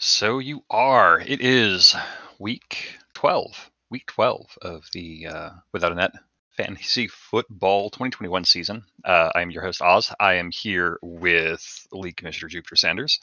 [0.00, 1.18] So you are.
[1.18, 1.96] It is
[2.38, 3.70] week 12.
[3.90, 6.12] Week 12 of the uh, Without a Net
[6.56, 8.84] Fantasy Football 2021 season.
[9.04, 10.14] Uh, I am your host, Oz.
[10.20, 13.18] I am here with League Commissioner Jupiter Sanders.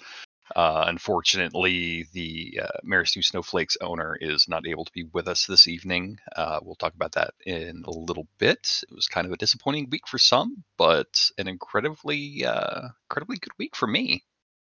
[0.54, 5.70] Uh, unfortunately, the uh, Maristu Snowflakes owner is not able to be with us this
[5.70, 6.20] evening.
[6.36, 8.84] Uh, we'll talk about that in a little bit.
[8.84, 13.54] It was kind of a disappointing week for some, but an incredibly, uh, incredibly good
[13.57, 14.26] week for me.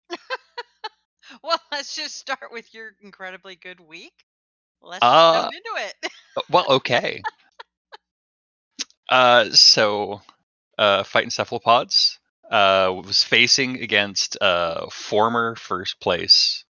[1.43, 4.25] well, let's just start with your incredibly good week.
[4.83, 6.11] Let's Uh, jump into it.
[6.51, 7.25] well, okay.
[9.09, 10.21] Uh, so,
[10.79, 12.19] uh, fighting cephalopods
[12.51, 16.65] uh, was facing against uh, former first place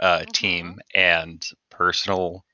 [0.00, 2.44] uh, team and personal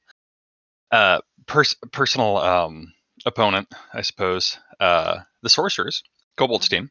[0.91, 2.93] uh, pers- personal um,
[3.27, 4.59] opponent, I suppose.
[4.81, 6.03] Uh, the sorcerers,
[6.37, 6.69] Kobold's Mhm.
[6.69, 6.91] team,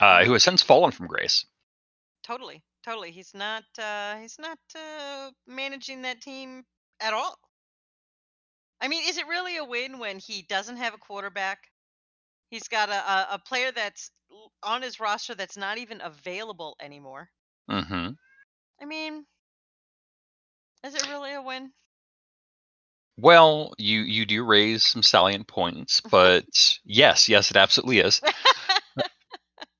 [0.00, 1.46] uh, who has since fallen from grace.
[2.22, 3.10] totally, totally.
[3.10, 3.64] He's not.
[3.78, 6.64] Uh, he's not uh, managing that team
[7.00, 7.38] at all.
[8.80, 11.58] I mean, is it really a win when he doesn't have a quarterback?
[12.50, 14.10] He's got a, a, player that's
[14.62, 17.30] on his roster that's not even available anymore.
[17.70, 18.10] Mm-hmm.
[18.80, 19.24] I mean,
[20.84, 21.72] is it really a win?
[23.16, 26.44] Well, you you do raise some salient points, but
[26.84, 28.20] yes, yes, it absolutely is.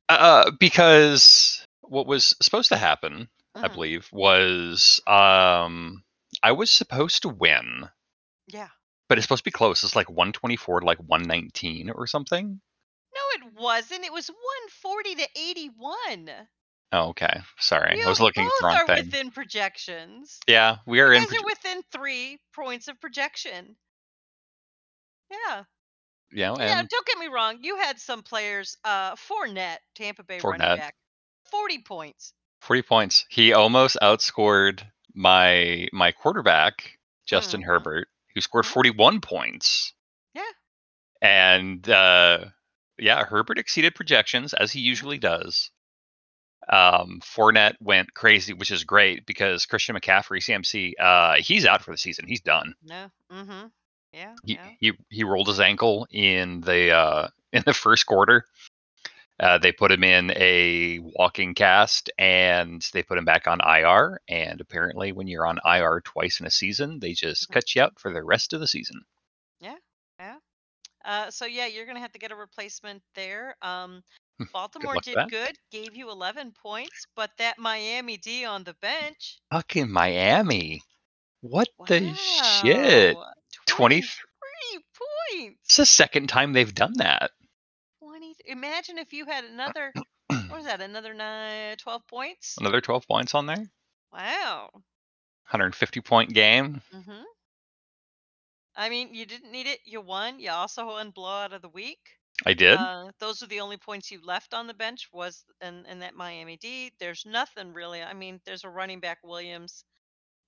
[0.06, 1.43] Uh, because
[1.94, 3.74] what was supposed to happen, I Mhm.
[3.74, 6.04] believe, was um,
[6.42, 7.88] I was supposed to win,
[8.48, 8.68] Yeah.
[9.08, 9.84] but it's supposed to be close.
[9.84, 12.60] It's like 124 to like 119 or something.
[13.14, 14.04] No, it wasn't.
[14.04, 16.48] It was 140 to 81.
[16.92, 17.40] Oh, okay.
[17.58, 19.04] Sorry, I was looking at both the wrong are thing.
[19.06, 20.38] within projections.
[20.46, 21.24] Yeah, we are You in.
[21.28, 23.76] guys are within three points of projection.
[25.30, 25.64] Yeah.
[26.30, 27.58] you know, Yeah, don't get me wrong.
[27.62, 30.58] You had some players, uh, Fournette, Tampa Bay Fournette.
[30.58, 30.96] running back,
[31.54, 32.32] 40 points.
[32.62, 33.26] 40 points.
[33.28, 34.82] He almost outscored
[35.14, 37.66] my my quarterback, Justin Mhm.
[37.66, 38.72] Herbert, who scored Mhm.
[38.72, 39.92] 41 points.
[40.34, 40.50] Yeah.
[41.22, 42.46] And uh
[42.98, 45.70] yeah, Herbert exceeded projections as he usually does.
[46.68, 51.90] Um Fournette went crazy, which is great because Christian McCaffrey, CMC, uh he's out for
[51.92, 52.26] the season.
[52.26, 52.74] He's done.
[52.82, 53.10] No.
[53.30, 53.66] Mm-hmm.
[54.12, 54.34] Yeah.
[54.44, 54.68] He yeah.
[54.80, 58.46] he, he rolled his ankle in the uh in the first quarter.
[59.40, 64.20] Uh, they put him in a walking cast and they put him back on IR.
[64.28, 67.54] And apparently, when you're on IR twice in a season, they just Mhm.
[67.54, 69.04] cut you out for the rest of the season.
[69.60, 69.78] Yeah,
[70.18, 70.38] yeah.
[71.04, 73.56] Uh, so yeah, you're gonna have to get a replacement there.
[73.60, 74.02] Um,
[74.52, 78.74] Baltimore luck with did good, gave you 11 points, but that Miami D on the
[78.74, 79.38] bench.
[79.50, 80.82] Fucking Miami.
[81.40, 83.16] What the shit?
[83.66, 85.60] 23 points.
[85.64, 87.32] It's the second time they've done that.
[88.44, 88.58] 20.
[88.58, 89.92] Imagine if you had another.
[90.28, 90.80] what was that?
[90.80, 92.56] Another nine, 12 points.
[92.58, 93.70] Another 12 points on there.
[94.12, 94.70] Wow.
[94.74, 96.80] 150 point game.
[96.92, 97.22] hmm
[98.76, 99.80] I mean, you didn't need it.
[99.84, 100.40] You won.
[100.40, 102.18] You also won blowout of the week.
[102.44, 102.78] I did.
[102.78, 106.14] Uh, those are the only points you left on the bench was in, in that
[106.14, 106.92] Miami D.
[106.98, 108.02] There's nothing really.
[108.02, 109.84] I mean, there's a running back Williams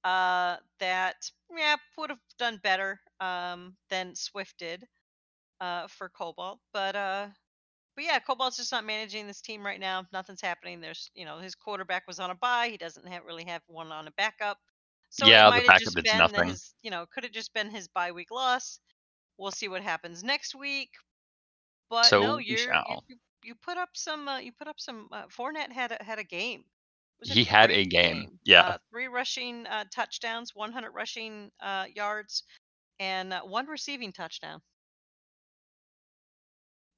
[0.04, 4.86] uh, that yeah would have done better um, than Swift did
[5.60, 7.28] uh, for Cobalt, but uh,
[7.96, 10.04] but yeah, Cobalt's just not managing this team right now.
[10.12, 10.80] Nothing's happening.
[10.80, 12.68] There's you know his quarterback was on a bye.
[12.68, 14.58] He doesn't have, really have one on a backup.
[15.10, 16.48] So Yeah, it the might have backup just been nothing.
[16.48, 18.80] his you know could have just been his bye week loss.
[19.38, 20.90] We'll see what happens next week.
[21.90, 25.08] But So no, you're you, you, you put up some uh, you put up some
[25.12, 26.64] uh, Fournette had a, had a game.
[27.22, 28.74] He had a great game, yeah.
[28.74, 32.42] Uh, three rushing uh, touchdowns, 100 rushing uh, yards,
[32.98, 34.62] and uh, one receiving touchdown.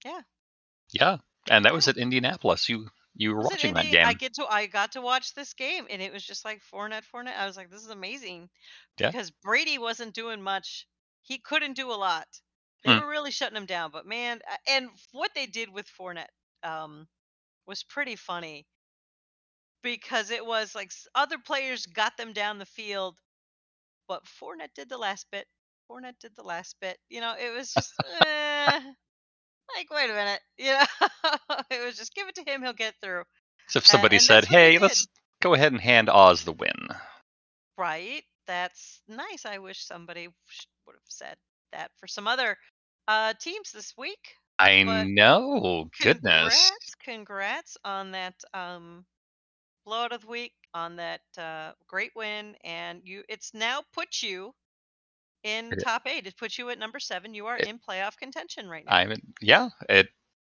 [0.05, 0.23] Yeah.
[0.93, 1.19] Yeah,
[1.51, 2.69] and that was at Indianapolis.
[2.69, 4.07] You you were watching that game.
[4.07, 7.05] I get to I got to watch this game, and it was just like Fournette,
[7.13, 7.37] Fournette.
[7.37, 8.51] I was like, this is amazing
[8.99, 9.11] Yeah.
[9.11, 10.87] because Brady wasn't doing much.
[11.23, 12.27] He couldn't do a lot.
[12.85, 12.99] They Hmm.
[12.99, 13.91] were really shutting him down.
[13.91, 16.33] But man, and what they did with Fournette
[16.63, 17.09] um,
[17.67, 18.67] was pretty funny
[19.83, 23.19] because it was like other players got them down the field,
[24.09, 25.47] but Fournette did the last bit.
[25.91, 26.99] Fournette did the last bit.
[27.09, 28.81] You know, it was just eh,
[29.77, 30.41] like, wait a minute.
[30.59, 32.63] You know, it was just give it to him.
[32.63, 33.25] He'll get through.
[33.69, 35.07] So if somebody and said, that's what "Hey, let's
[35.41, 36.89] go ahead and hand Oz the win,"
[37.77, 38.25] Right.
[38.47, 39.45] That's nice.
[39.47, 40.29] I wish somebody
[40.87, 41.37] would have said
[41.73, 42.57] that for some other
[43.09, 44.35] uh, teams this week.
[44.59, 45.91] I But know.
[46.01, 46.73] Goodness.
[46.73, 49.07] Congrats, congrats on that um,
[49.85, 53.25] blowout of the week, on that uh, great win, and you.
[53.29, 54.55] It's now put you
[55.43, 56.27] in It- top eight.
[56.27, 57.35] It puts you at number seven.
[57.35, 58.93] You are It- in playoff contention right now.
[58.95, 59.71] I'm in- yeah.
[59.89, 60.09] It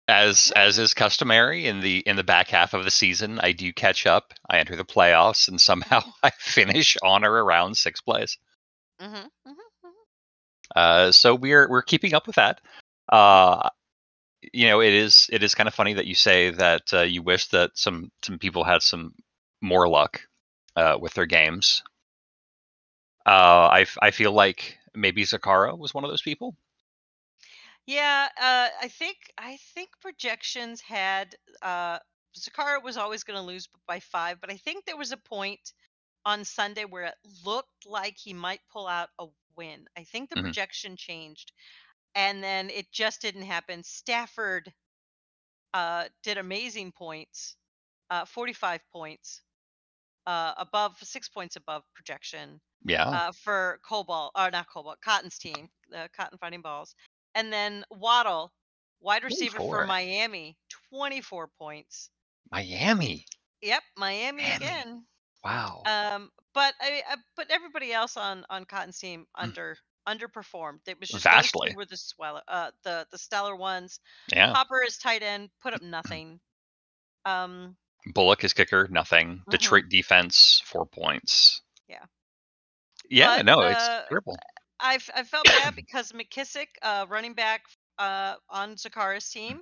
[0.07, 0.61] as Yeah.
[0.63, 4.05] as is customary in the in the back half of the season, I do catch
[4.05, 4.33] up.
[4.49, 5.59] I enter the playoffs, and
[5.99, 8.37] somehow I finish on or around sixth place.
[9.01, 9.89] Mm-hmm, mm-hmm, mm-hmm.
[10.75, 12.61] Uh, so we're we're keeping up with that.
[13.09, 13.69] Uh,
[14.53, 17.23] you know, it is it is kind of funny that you say that uh, you
[17.23, 19.15] wish that some some people had some
[19.61, 20.21] more luck
[20.75, 21.81] uh, with their games.
[23.25, 26.56] Uh, I I feel like maybe Zakara was one of those people.
[27.88, 32.00] Yeah, uh, I think I think projections had uh,
[32.38, 35.74] Zakara was always going to lose by five, but I think there was a point
[36.25, 39.88] on Sunday where it looked like he might pull out a win.
[39.98, 40.56] I think the Mhm.
[40.56, 41.54] projection changed,
[42.16, 43.83] and then it just didn't happen.
[43.83, 44.74] Stafford
[45.74, 47.57] uh, did amazing points,
[48.10, 49.42] uh, 45 points,
[50.27, 55.69] uh, above six points above projection Yeah, uh, for Cobalt, or not Cobalt, Cotton's team,
[55.89, 56.95] the Cotton Fighting Balls.
[57.36, 58.54] And then Waddle,
[59.01, 59.62] wide receiver 24.
[59.62, 60.57] for Miami,
[60.92, 62.10] 24 points.
[62.51, 63.27] Miami.
[63.62, 64.51] Yep, Miami, Miami.
[64.51, 65.06] again.
[65.44, 65.83] Wow.
[65.86, 69.50] Um, but I, I but everybody else on on Cotton's team Hmm.
[69.50, 70.80] under underperformed.
[70.88, 71.69] It was just Vastly.
[71.69, 74.00] were the swell, uh, the the stellar ones.
[74.33, 74.56] yeah.
[74.56, 76.39] Hooper is tight end, put up nothing.
[77.25, 77.78] Um,
[78.13, 79.44] Bullock is kicker, nothing.
[79.48, 79.52] Mhm.
[79.52, 81.62] Detroit defense, four points.
[81.88, 82.06] Yeah.
[83.10, 84.38] Yeah, But, no, it's uh, terrible.
[84.80, 87.63] I've, I felt bad because McKissic, uh, running back
[87.98, 89.62] uh, on Zakara's team,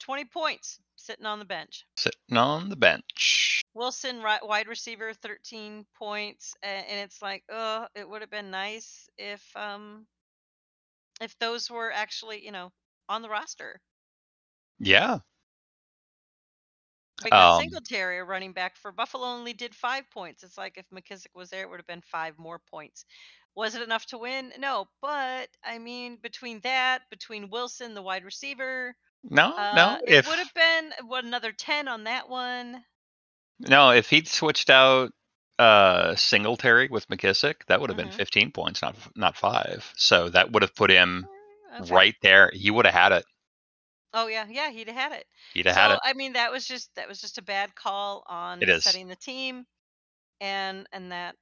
[0.00, 1.84] 20 points sitting on the bench.
[1.96, 3.62] Sitting on the bench.
[3.74, 9.08] Wilson, ri- wide receiver, 13 points, and it's like, oh, it would have been nice
[9.18, 10.06] if um
[11.20, 12.70] if those were actually, you know,
[13.08, 13.80] on the roster.
[14.78, 15.18] Yeah.
[17.22, 20.42] Because Um, Singletary, a running back for Buffalo, only did five points.
[20.42, 23.04] It's like if McKissic was there, it would have been five more points.
[23.54, 24.52] Was it enough to win?
[24.58, 29.98] No, but I mean, between that, between Wilson, the wide receiver, No, uh, no.
[30.06, 32.84] it If would have been what another ten on that one.
[33.60, 35.12] no, if he'd switched out
[35.58, 38.10] uh Singletary with McKissic, that would have been Mhm.
[38.10, 39.92] 15 points, not not five.
[39.96, 42.00] So that would have put him Mm, okay.
[42.00, 42.50] right there.
[42.52, 43.24] He would have had it.
[44.14, 45.26] Oh yeah, yeah, he'd have had it.
[45.52, 46.00] He'd have so had it.
[46.04, 48.84] I mean, that was just that was just a bad call on It is.
[48.84, 49.66] setting the team,
[50.40, 51.34] and and that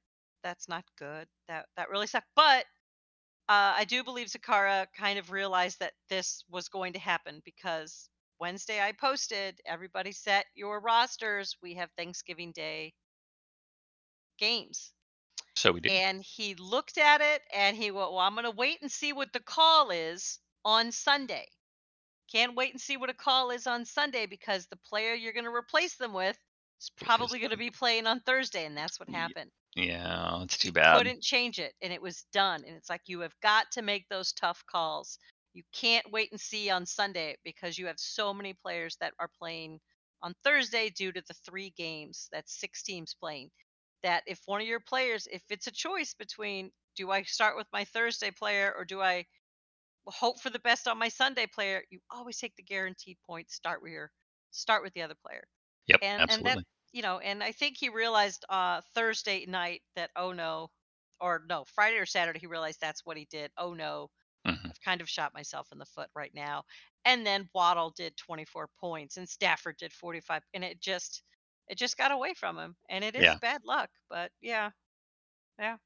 [0.43, 1.27] that's not good.
[1.47, 2.27] That that really sucked.
[2.35, 2.65] But
[3.47, 8.09] uh, I do believe Zakara kind of realized that this was going to happen because
[8.39, 11.55] Wednesday I posted everybody set your rosters.
[11.61, 12.93] We have Thanksgiving Day
[14.39, 14.93] games.
[15.55, 15.91] So we did.
[15.91, 19.13] And he looked at it and he went, Well, I'm going to wait and see
[19.13, 21.47] what the call is on Sunday.
[22.33, 25.45] Can't wait and see what a call is on Sunday because the player you're going
[25.45, 26.37] to replace them with
[26.81, 28.65] is probably going to be playing on Thursday.
[28.65, 29.51] And that's what happened.
[29.75, 30.97] yeah, it's too bad.
[30.97, 31.73] Couldn't change it.
[31.81, 32.63] And it was done.
[32.67, 35.19] And it's like, you have got to make those tough calls.
[35.53, 39.29] You can't wait and see on Sunday because you have so many players that are
[39.39, 39.79] playing
[40.23, 42.29] on Thursday due to the three games.
[42.31, 43.51] That's six teams playing
[44.03, 47.67] that if one of your players, if it's a choice between do I start with
[47.73, 49.25] my Thursday player or do I
[50.07, 53.55] hope for the best on my Sunday player, you always take the guaranteed points.
[53.55, 54.11] Start with your
[54.51, 55.45] start with the other player.
[55.87, 56.43] Yep, And absolutely.
[56.45, 56.63] and that
[56.93, 60.69] you know, and I think he realized uh Thursday night that oh no,
[61.21, 63.51] or no Friday or Saturday he realized that's what he did.
[63.57, 64.09] Oh no,
[64.45, 64.71] Mhm.
[64.71, 66.63] I've kind of shot myself in the foot right now.
[67.05, 71.23] And then Waddle did 24 points and Stafford did 45 and it just
[71.67, 73.39] it just got away from him and it is Yeah.
[73.41, 74.71] bad luck, but yeah,
[75.59, 75.77] yeah.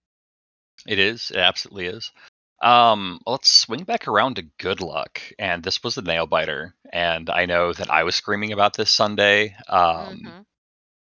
[0.88, 1.30] It is.
[1.30, 2.12] It absolutely is.
[2.62, 6.74] Um, let's swing back around to good luck, and this was a nail biter.
[6.92, 9.56] And I know that I was screaming about this Sunday.
[9.68, 10.46] Um, Mhm.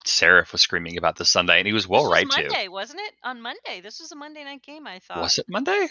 [0.05, 2.37] Seraph was screaming about this Sunday, and he was well this right was.
[2.37, 3.15] Monday, wasn't it?
[3.23, 3.81] On Monday.
[3.81, 5.21] This was a Monday night game, I thought.
[5.21, 5.89] Was it Monday?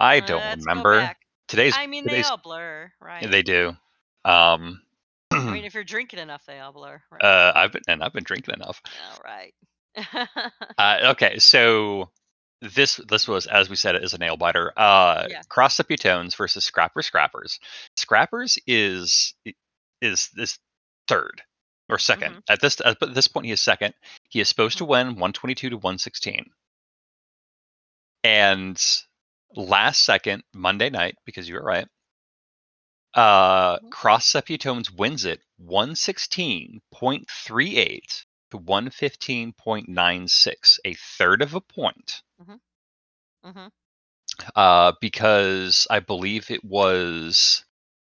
[0.00, 1.14] I don't remember.
[1.48, 3.28] Today's I mean, they today's all blur, right?
[3.30, 3.76] they do.
[4.24, 4.82] Um,
[5.30, 7.02] I mean, if you're drinking enough, they all blur.
[7.10, 7.24] Right?
[7.24, 8.82] uh, I've been and I've been drinking enough.
[9.12, 9.54] all right.
[10.78, 12.10] Uh, okay, so
[12.60, 14.72] this this was as we said it is a nail biter.
[14.76, 15.42] Uh, Yeah.
[15.48, 17.58] Cross Tones versus Scrapper Scrappers.
[17.96, 19.34] Scrappers is
[20.00, 20.58] is this
[21.06, 21.42] third
[21.88, 22.42] or 2nd Mhm.
[22.48, 23.46] at this at this point.
[23.46, 23.94] He is second.
[24.28, 24.90] He is supposed to Mm-hmm.
[24.90, 26.50] win 122 to 116.
[28.24, 28.76] And
[29.54, 31.86] last second Monday night, because you were right.
[33.14, 33.90] Uh, Mhm.
[33.90, 42.22] Cross Sepputones wins it 116.38 to 115.96, a third of a point.
[42.38, 42.60] Hmm
[43.44, 43.68] Mm-hmm.
[44.54, 47.64] Uh, because I believe it was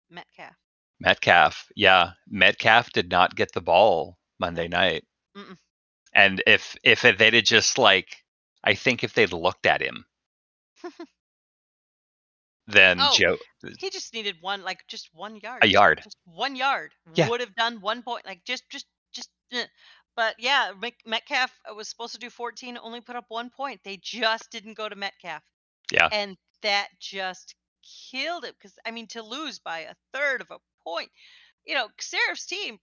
[0.10, 0.58] Metcalf.
[1.00, 1.72] Metcalf.
[1.76, 5.06] Yeah, Metcalf did not get the ball Monday night.
[5.36, 5.58] Mm-mm.
[6.14, 8.24] And if if they'd have just like,
[8.64, 10.06] I think if they'd looked at him,
[12.68, 13.38] then Oh, Joe
[13.78, 15.64] He just needed one, like just one yard.
[15.64, 16.04] a yard.
[16.04, 17.30] Just one yard Yeah.
[17.30, 18.26] would have done one point.
[18.26, 19.30] Like just, just, just.
[19.52, 19.66] eh.
[20.16, 20.72] But yeah,
[21.06, 23.82] Metcalf uh, was supposed to do 14, only put up one point.
[23.84, 25.42] They just didn't go to Metcalf.
[25.92, 26.08] Yeah.
[26.12, 27.56] And that just
[28.12, 31.10] killed it because I mean to lose by a third of a point.
[31.66, 32.78] You know, Seraph's team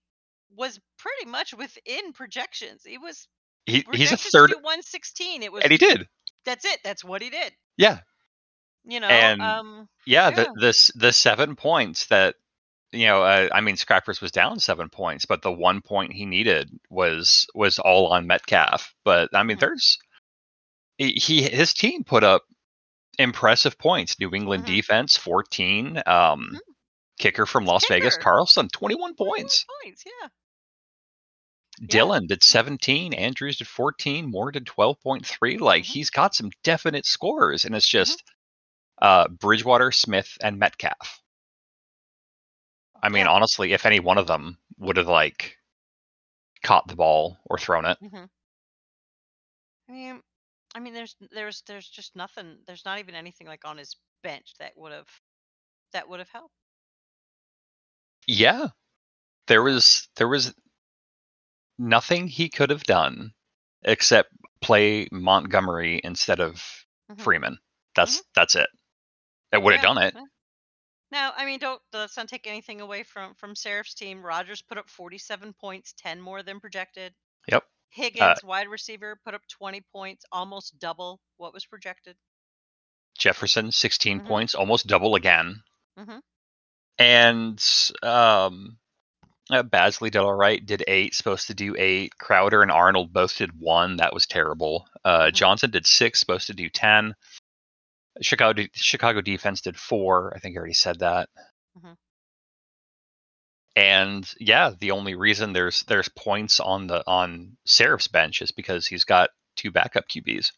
[0.55, 2.81] was pretty much within projections.
[2.85, 3.27] He was
[3.65, 5.43] He, he's a third, 116.
[5.43, 6.07] It was and he did.
[6.45, 6.79] that's it.
[6.83, 7.53] That's what he did.
[7.77, 7.99] Yeah,
[8.85, 10.29] You know, And- um, yeah.
[10.29, 10.35] Yeah.
[10.35, 12.35] The this the seven points that
[12.91, 16.25] you know, uh, I mean, Scrappers was down seven points, but the one point he
[16.25, 18.93] needed was was all on Metcalf.
[19.05, 19.97] But I mean, there's
[20.97, 22.43] he, he his team put up
[23.19, 24.19] impressive points.
[24.19, 24.67] New England Mhm.
[24.67, 25.97] defense fourteen.
[26.05, 26.59] Um, Mhm.
[27.19, 28.17] kicker from Las Vegas.
[28.17, 29.65] Carlson twenty one 21 points.
[29.83, 30.27] Points, yeah.
[31.79, 31.87] Yeah.
[31.87, 35.57] Dillon did 17, Andrews did 14, Moore did 12.3.
[35.57, 35.87] Like Mhm.
[35.87, 37.97] he's got some definite scores, and it's Mm-hmm.
[37.97, 38.23] just
[39.01, 41.21] uh, Bridgewater, Smith, and Metcalf.
[43.01, 43.27] I mean, Yeah.
[43.27, 45.57] honestly, if any one of them would have like
[46.63, 48.25] caught the ball or thrown it, hmm
[49.87, 50.23] I mean,
[50.73, 52.63] I mean, there's there's there's just nothing.
[52.65, 55.09] There's not even anything like on his bench that would have
[55.93, 56.55] that would have helped.
[58.27, 58.67] yeah,
[59.47, 60.53] there was there was
[61.77, 63.33] nothing he could have done
[63.83, 64.29] except
[64.61, 67.25] play Montgomery instead of Mhm.
[67.25, 67.57] Freeman.
[67.95, 68.69] That's that's it.
[69.53, 70.15] It would have Yeah, done it.
[71.11, 74.25] Now, I mean, don't let's not take anything away from from Seraph's team.
[74.25, 77.13] Rodgers put up 47 points, 10 more than projected.
[77.47, 77.63] Yep.
[77.89, 82.15] Higgins, wide receiver, put up 20 points, almost double what was projected.
[83.17, 84.27] Jefferson, 16 Mhm.
[84.27, 85.61] points, almost double again.
[85.99, 86.21] Mhm.
[86.97, 87.63] And
[88.03, 88.77] um,
[89.49, 92.17] uh, Beasley did all right, did eight, supposed to do eight.
[92.17, 93.97] Crowder and Arnold both did one.
[93.97, 94.87] That was terrible.
[95.03, 95.33] Uh, Mhm.
[95.33, 97.15] Johnson did six, supposed to do 10.
[98.21, 100.33] Chicago Chicago defense did four.
[100.35, 101.29] I think I already said that.
[101.77, 101.97] Mhm.
[103.75, 108.85] And yeah, the only reason there's there's points on the on Seraph's bench is because
[108.85, 110.51] he's got two backup QBs.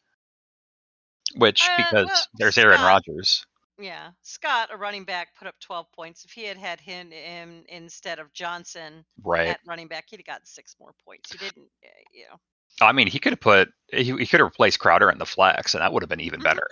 [1.35, 3.45] Which Uh, because well, there's Aaron Rodgers.
[3.79, 6.23] Yeah, Scott, a running back, put up 12 points.
[6.25, 9.47] If he had had him in instead of Johnson Right.
[9.47, 11.31] at running back, he'd have gotten six more points.
[11.31, 12.39] He didn't, uh, you know.
[12.81, 15.73] I mean, he could have put he, he could have replaced Crowder in the flex,
[15.75, 16.43] and that would have been even Mhm.
[16.43, 16.67] better.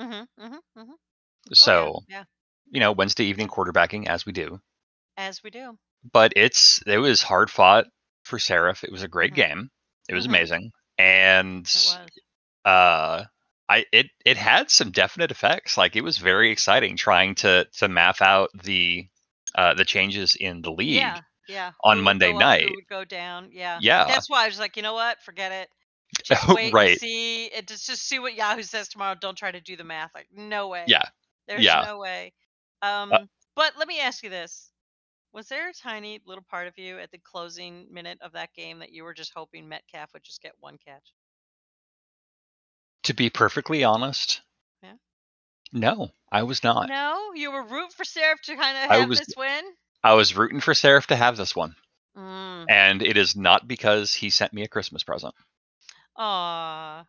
[0.00, 0.92] Mm-hmm, mm-hmm, mm-hmm.
[1.52, 2.24] So yeah,
[2.70, 4.60] you know, Wednesday evening quarterbacking as we do,
[5.16, 5.78] as we do.
[6.12, 7.86] but it's it was hard fought
[8.24, 8.84] for Seraph.
[8.84, 9.36] It was a great Mhm.
[9.36, 9.70] game.
[10.08, 10.28] It was Mhm.
[10.28, 12.10] amazing, and It was.
[12.64, 13.24] uh,
[13.68, 15.76] I it it had some definite effects.
[15.76, 19.08] Like it was very exciting trying to to map out the
[19.54, 20.96] uh, the changes in the league.
[20.96, 21.72] Yeah, yeah.
[21.84, 22.68] on Monday up, night.
[22.68, 23.50] Who would go down?
[23.52, 23.78] Yeah.
[23.80, 24.04] Yeah.
[24.06, 25.22] That's why I was like, you know what?
[25.22, 25.70] Forget it.
[26.22, 26.90] Just Oh, wait right.
[26.90, 27.46] and see.
[27.46, 29.14] It just just see what Yahoo says tomorrow.
[29.20, 30.10] Don't try to do the math.
[30.14, 30.84] Like, no way.
[30.86, 31.02] Yeah.
[31.48, 31.80] There's yeah.
[31.80, 32.32] Uh no way.
[32.82, 33.10] Um,
[33.56, 34.70] but let me ask you this:
[35.32, 38.78] Was there a tiny little part of you at the closing minute of that game
[38.80, 41.12] that you were just hoping Metcalf would just get one catch?
[43.04, 44.40] To be perfectly honest,
[44.82, 44.94] Yeah.
[45.72, 46.88] no, I was not.
[46.88, 49.64] No, you were rooting for Seraph to kind of have was- this win.
[50.02, 51.74] I was rooting for Seraph to have this one.
[52.16, 52.66] Mm.
[52.70, 55.34] and it is not because he sent me a Christmas present.
[56.16, 57.04] Aw.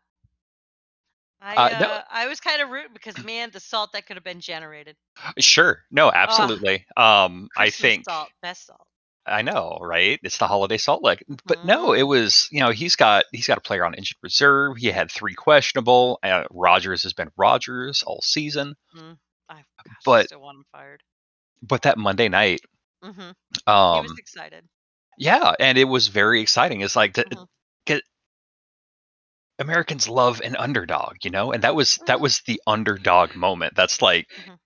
[1.41, 4.15] I Uh, no- uh, I was kind of rude because man, the salt that could
[4.17, 4.95] have been generated.
[5.39, 6.85] Sure, no, absolutely.
[6.97, 8.87] um, I think salt, best salt.
[9.27, 10.19] I know, right?
[10.23, 13.57] It's the holiday salt lick, but no, it was you know he's got he's got
[13.57, 14.77] a player on injured reserve.
[14.77, 16.19] He had three questionable.
[16.23, 18.99] Uh, Rodgers has been Rodgers all season, I
[19.55, 21.03] gosh, I but- still want him fired.
[21.61, 22.61] but that Monday night,
[23.03, 24.63] hmm he um, was excited.
[25.17, 26.81] yeah, and it was very exciting.
[26.81, 27.29] It's like Mhm.
[27.29, 27.39] get
[29.59, 32.21] Americans love an underdog, you know, and that was that Mhm.
[32.21, 33.73] was the underdog moment.
[33.75, 34.59] That's like Mhm.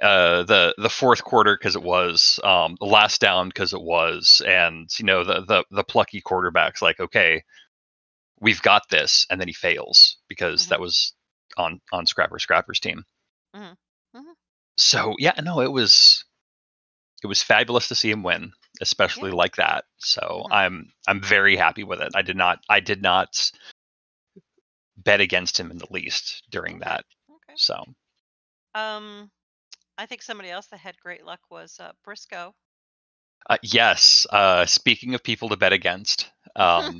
[0.00, 4.40] uh the the fourth quarter because it was um the last down because it was
[4.46, 7.42] and you know the the the plucky quarterback's like okay
[8.40, 10.68] we've got this and then he fails because Mhm.
[10.70, 11.14] that was
[11.56, 13.04] on on scrapper scrapper's team
[13.54, 13.76] Mhm.
[14.16, 14.34] Mhm.
[14.78, 16.24] so yeah no it was
[17.22, 19.36] it was fabulous to see him win especially Yeah.
[19.36, 20.52] like that so Mhm.
[20.52, 23.52] i'm i'm very happy with it i did not i did not
[25.04, 27.54] bet against him in the least during that Okay.
[27.56, 27.84] so
[28.74, 29.30] Um,
[29.98, 32.54] I think somebody else that had great luck was uh, Briscoe.
[33.50, 36.98] uh, yes uh speaking of people to bet against um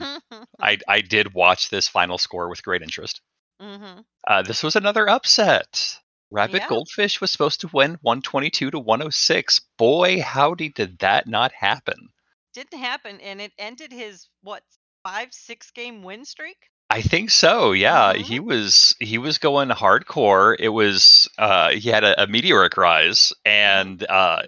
[0.61, 3.21] I I did watch this final score with great interest.
[3.61, 4.00] Mm-hmm.
[4.26, 5.99] Uh, this was another upset.
[6.30, 6.68] Rabbit Yeah.
[6.68, 9.61] Goldfish was supposed to win 122 to 106.
[9.78, 12.09] Boy, howdy did that not happen.
[12.54, 14.64] Didn't happen, and it ended his what
[15.02, 16.71] five six game win streak.
[16.92, 17.72] I think so.
[17.72, 18.22] Yeah, Mhm.
[18.22, 20.54] he was he was going hardcore.
[20.58, 24.42] It was uh, he had a, a meteoric rise, and uh.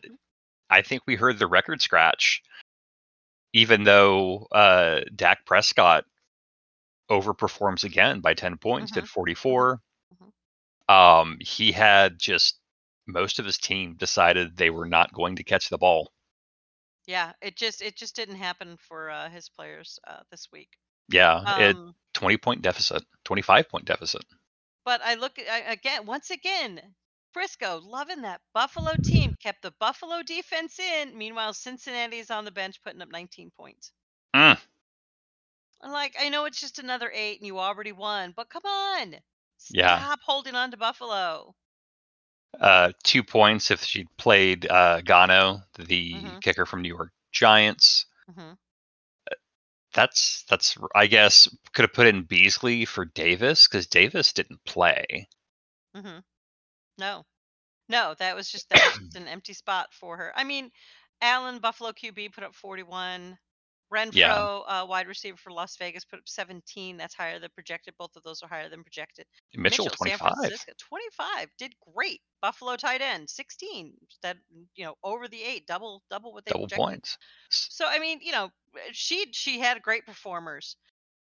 [0.70, 2.42] I think we heard the record scratch.
[3.52, 6.04] Even though uh, Dak Prescott
[7.10, 9.08] overperforms again by ten points, did Mhm.
[9.08, 9.80] forty four.
[10.14, 10.92] Mhm.
[10.92, 12.58] Um, he had just
[13.06, 16.12] most of his team decided they were not going to catch the ball.
[17.06, 20.70] Yeah, it just it just didn't happen for uh, his players uh, this week.
[21.08, 21.76] Yeah, it
[22.18, 24.25] Um, twenty point deficit, twenty five point deficit.
[24.85, 26.80] but I look I, again once again,
[27.33, 31.16] Frisco loving that Buffalo team kept the Buffalo defense in.
[31.18, 33.92] Meanwhile, Cincinnati's on the bench putting up 19 points.
[34.35, 34.59] Mm.
[35.83, 39.16] I'm like, I know it's just another eight and you already won, but come on,
[39.71, 39.99] Yeah.
[39.99, 41.54] stop holding on to Buffalo.
[42.61, 46.40] Uh, two points if she played uh, Gano, the Mhm.
[46.40, 48.06] kicker from New York Giants.
[48.33, 48.52] hmm
[49.94, 55.28] That's that's I guess could have put in Beasley for Davis because Davis didn't play.
[55.94, 56.18] hmm
[56.98, 57.24] No,
[57.88, 60.32] no, that was just that was just an empty spot for her.
[60.36, 60.70] I mean,
[61.22, 63.38] Allen Buffalo QB put up 41.
[63.93, 66.97] Renfrow, uh, wide receiver for Las Vegas, put up 17.
[66.97, 67.95] That's higher than projected.
[67.99, 69.26] Both of those are higher than projected.
[69.55, 70.19] Mitchell, twenty San.
[70.19, 72.21] Francisco, 25, did great.
[72.43, 73.97] Buffalo tight end, 16.
[74.23, 74.38] That
[74.75, 76.76] you know over the eight, double double what they Double projected.
[76.76, 77.19] points.
[77.50, 78.50] So I mean, you know,
[78.93, 80.76] she she had great performers,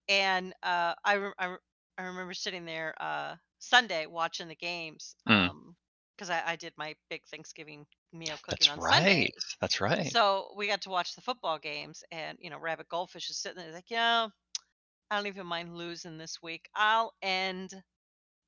[0.09, 1.57] and uh, I, I
[1.97, 5.50] I remember sitting there uh, Sunday watching the games Mm.
[6.21, 8.95] Because I, I did my big Thanksgiving meal cooking That's on right.
[8.95, 9.33] Sunday.
[9.59, 10.11] That's right.
[10.11, 13.63] So we got to watch the football games, and you know, Rabbit Goldfish is sitting
[13.63, 14.29] there like, know,
[15.09, 16.69] I don't even mind losing this week.
[16.75, 17.73] I'll end,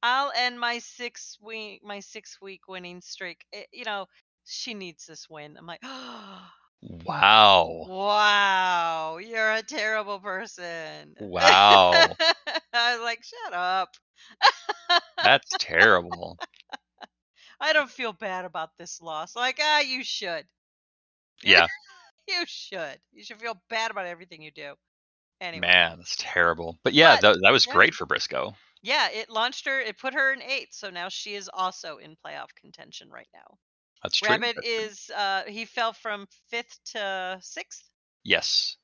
[0.04, 3.44] I'll end my six week, my six week winning streak.
[3.52, 4.06] It- you know,
[4.46, 5.58] she needs this win.
[5.58, 5.82] I'm like,
[6.84, 7.86] wow.
[7.88, 11.16] wow, you're a terrible person.
[11.20, 11.92] Wow.
[12.72, 13.90] I was like, shut up.
[15.24, 16.38] That's terrible.
[17.60, 19.36] I don't feel bad about this loss.
[19.36, 20.46] Like, ah, you should.
[21.44, 21.68] Yeah,
[22.28, 23.00] You should.
[23.12, 24.76] You should feel bad about everything you do.
[25.42, 25.68] Anyway.
[25.68, 26.80] man, that's terrible.
[26.84, 27.74] But yeah, But- that, that was yeah.
[27.74, 28.56] great for Briscoe.
[28.82, 29.80] Yeah, it launched her.
[29.80, 33.58] It put her in eighth, so now she is also in playoff contention right now.
[34.04, 34.30] That's true.
[34.30, 37.90] Rabbit is uh he fell from fifth to sixth,
[38.26, 38.76] Yes.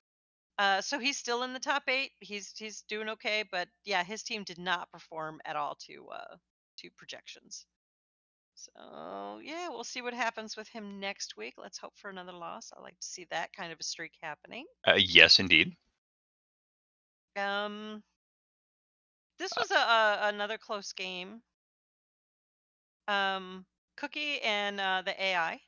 [0.57, 2.11] uh so he's still in the top eight.
[2.21, 6.35] He's he's doing okay, but yeah, his team did not perform at all to uh
[6.77, 7.65] to projections.
[8.59, 11.55] So yeah, we'll see what happens with him next week.
[11.57, 12.71] Let's hope for another loss.
[12.75, 14.65] I like to see that kind of a streak happening.
[14.87, 15.75] Uh, yes, indeed.
[17.35, 18.03] Um,
[19.39, 21.41] this was a, a another close game.
[23.07, 23.65] Um,
[23.97, 25.61] Cookie and uh, the AI.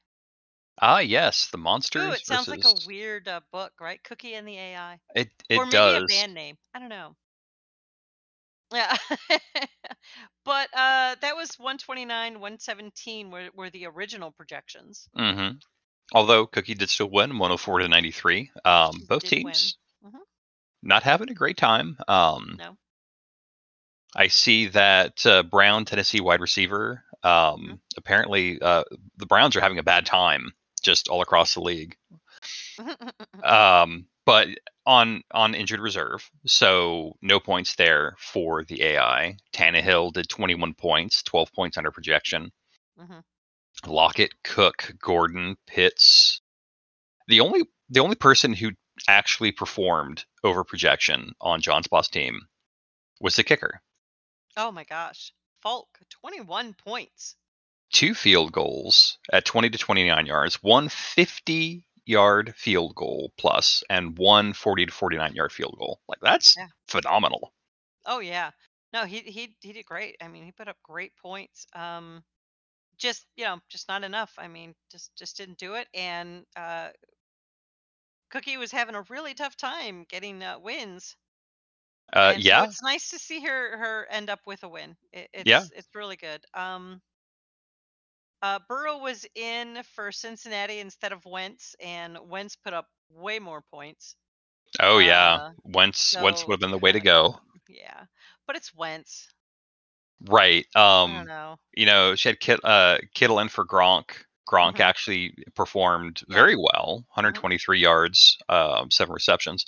[0.81, 1.95] Ah, yes, the monsters.
[1.97, 4.03] Ooh, it sounds like a weird uh, book, right?
[4.03, 5.95] Cookie and the AI, It it or maybe does.
[5.95, 6.57] a band name.
[6.73, 7.15] I don't know.
[8.73, 9.17] Yeah, uh,
[11.41, 15.09] was 129, 117 were, were the original projections.
[15.17, 15.57] Mm-hmm.
[16.13, 18.51] Although Cookie did still win, 104 to 93.
[18.63, 20.19] Um, both teams Mhm.
[20.83, 21.97] not having a great time.
[22.07, 22.77] Um, No.
[24.15, 27.03] I see that uh, Brown, Tennessee wide receiver.
[27.23, 27.79] Um, Mhm.
[27.97, 28.83] Apparently, uh,
[29.17, 31.97] the Browns are having a bad time just all across the league.
[33.43, 34.47] Um, but
[34.85, 39.37] on on injured reserve, so no points there for the AI.
[39.53, 42.51] Tannehill did 21 points, 12 points under projection.
[42.99, 43.23] Mhm.
[43.85, 46.41] Lockett, Cook, Gordon, Pitts.
[47.27, 48.71] The only the only person who
[49.07, 52.41] actually performed over projection on John Spa's team
[53.19, 53.81] was the kicker.
[54.57, 55.31] oh my gosh,
[55.61, 57.35] Folk, 21 points.
[57.93, 64.17] Two field goals at 20 to 29 yards, one 50 yard field goal plus, and
[64.17, 66.01] one 40 to 49 yard field goal.
[66.07, 66.67] Like that's Yeah.
[66.87, 67.53] phenomenal.
[68.05, 68.51] Oh yeah.
[68.93, 70.15] No, he he he did great.
[70.21, 71.65] I mean, he put up great points.
[71.73, 72.23] Um
[72.97, 74.33] just, you know, just not enough.
[74.37, 76.91] I mean, just just didn't do it and uh
[78.31, 81.17] Cookie was having a really tough time getting uh, wins.
[82.13, 84.97] Uh, and so yeah, it's nice to see her her end up with a win.
[85.11, 85.67] It, it's Yeah.
[85.75, 86.45] it's really good.
[86.53, 87.01] Um
[88.41, 93.61] uh Burrow was in for Cincinnati instead of Wentz and Wentz put up way more
[93.71, 94.15] points.
[94.79, 97.39] Oh yeah, Uh, Wentz Wentz would have been the way to go.
[97.67, 98.05] Yeah.
[98.47, 99.27] But it's Wentz.
[100.27, 100.65] Right.
[100.75, 101.59] I don't Um, know.
[101.75, 104.23] you know, she had Kit, uh, Kittle in for Gronk.
[104.47, 104.81] Gronk Mhm.
[104.81, 109.65] actually performed very well, 123 yards, um, seven receptions.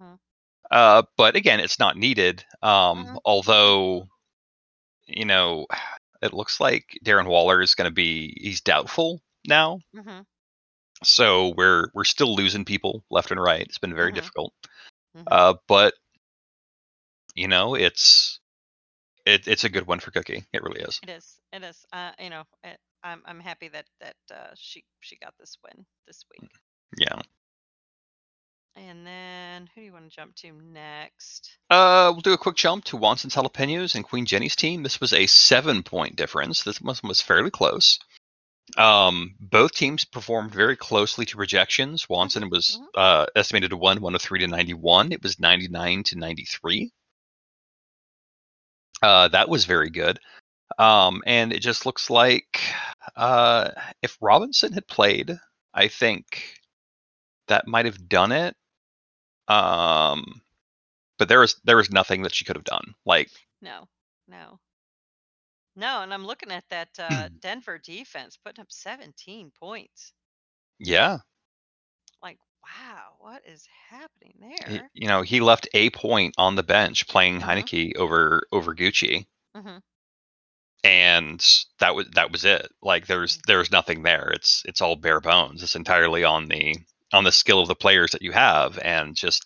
[0.00, 0.18] Mhm.
[0.70, 2.44] Uh, but again, it's not needed.
[2.62, 3.20] Um, Mhm.
[3.24, 4.08] although,
[5.06, 5.66] you know,
[6.22, 9.80] it looks like Darren Waller is going to be he's doubtful now.
[9.94, 10.24] Mhm.
[11.04, 13.62] So we're we're still losing people left and right.
[13.62, 14.16] It's been very Mhm.
[14.16, 14.54] difficult.
[15.16, 15.24] Mhm.
[15.26, 15.94] Uh, but
[17.34, 18.38] you know, it's
[19.24, 20.44] it, it's a good one for Cookie.
[20.52, 21.00] It really is.
[21.02, 21.38] It is.
[21.52, 21.84] It is.
[21.92, 25.86] Uh, you know, it, I'm I'm happy that that uh, she she got this win
[26.06, 26.50] this week.
[26.98, 27.20] Yeah.
[28.74, 31.50] And then who do you want to jump to next?
[31.68, 34.82] Uh, we'll do a quick jump to Wanson's Jalapenos and Queen Jenny's team.
[34.82, 36.62] This was a seven point difference.
[36.62, 37.98] This one was fairly close.
[38.76, 42.08] Um, both teams performed very closely to projections.
[42.08, 42.86] Wanson was mhm.
[42.94, 45.12] uh, estimated to win 103 to 91.
[45.12, 46.90] It was 99 to 93.
[49.02, 50.18] Uh, that was very good.
[50.78, 52.60] Um, and it just looks like
[53.16, 55.38] uh, if Robinson had played,
[55.74, 56.60] I think
[57.48, 58.56] that might have done it.
[59.52, 60.42] Um,
[61.18, 62.94] but there was there was nothing that she could have done.
[63.06, 63.30] Like
[63.62, 63.88] No,
[64.28, 64.60] no,
[65.76, 66.02] no.
[66.02, 70.12] And I'm looking at that uh, Denver defense putting up 17 points.
[70.78, 71.18] yeah,
[72.22, 74.34] Like, wow, what is happening
[74.66, 74.90] he- there?
[74.92, 77.66] you know, he left a point on the bench playing Mhm.
[77.66, 79.78] Heinicke over over Gucci, hmm
[80.84, 81.44] and
[81.78, 82.68] that was that was it.
[82.82, 84.30] Like there's there's nothing there.
[84.34, 85.62] It's it's all bare bones.
[85.62, 86.76] It's entirely on the
[87.12, 89.44] on the skill of the players that you have, and just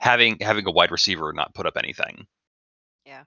[0.00, 2.26] having having a wide receiver not put up anything.
[3.04, 3.24] Yeah.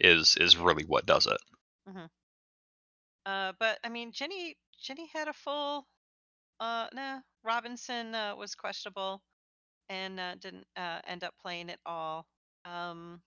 [0.00, 1.38] is is really what does it.
[3.26, 5.86] Uh, but I mean, Jenny Jenny had a full.
[6.60, 9.22] Uh, nah, Robinson uh, was questionable,
[9.88, 12.26] and uh, didn't uh, end up playing at all.
[12.64, 13.22] Um,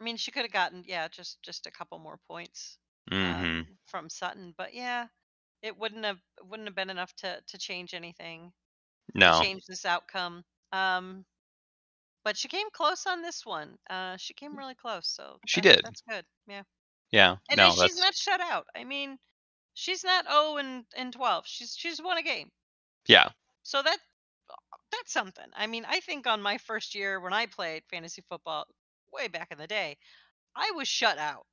[0.00, 2.78] I mean, she could have gotten yeah, just just a couple more points
[3.10, 5.08] hmm um, from Sutton, but yeah,
[5.62, 8.52] it wouldn't have wouldn't have been enough to to change anything,
[9.14, 10.44] No, change this outcome.
[10.72, 11.24] Um,
[12.24, 13.76] but she came close on this one.
[13.88, 15.84] Uh, she came really close, so She that- did.
[15.84, 16.24] That's good.
[16.46, 16.62] Yeah.
[17.10, 18.66] yeah, And no, she's that's not shut out.
[18.76, 19.18] I mean,
[19.74, 21.44] she's not 0 and, and 12.
[21.46, 22.50] She's she's won a game.
[23.06, 23.30] yeah,
[23.62, 23.98] So that
[24.92, 25.46] that's something.
[25.54, 28.66] I mean, I think on my first year when I played fantasy football
[29.12, 29.96] way back in the day,
[30.56, 31.46] I was shut out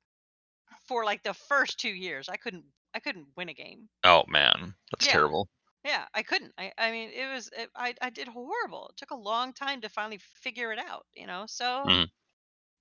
[0.86, 2.28] for like the first 2 years.
[2.28, 3.90] I couldn't I couldn't win a game.
[4.02, 5.06] Oh man, that's Yeah.
[5.06, 5.48] terrible.
[5.84, 6.54] Yeah, I couldn't.
[6.58, 8.88] I I mean, it was it, I I did horrible.
[8.90, 11.46] It took a long time to finally figure it out, you know.
[11.46, 12.08] So, Mhm.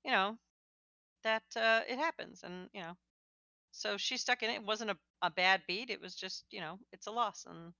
[0.06, 0.40] you know,
[1.24, 2.98] that uh it happens and, you know,
[3.72, 4.56] so she stuck in it.
[4.58, 5.90] It wasn't a, a bad beat.
[5.92, 7.74] It was just, you know, it's a loss and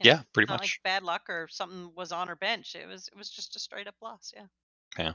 [0.00, 0.60] you know, Yeah, pretty not much.
[0.60, 2.74] like bad luck or something was on her bench.
[2.76, 4.48] It was it was just a straight up loss, Yeah.
[4.98, 5.14] yeah.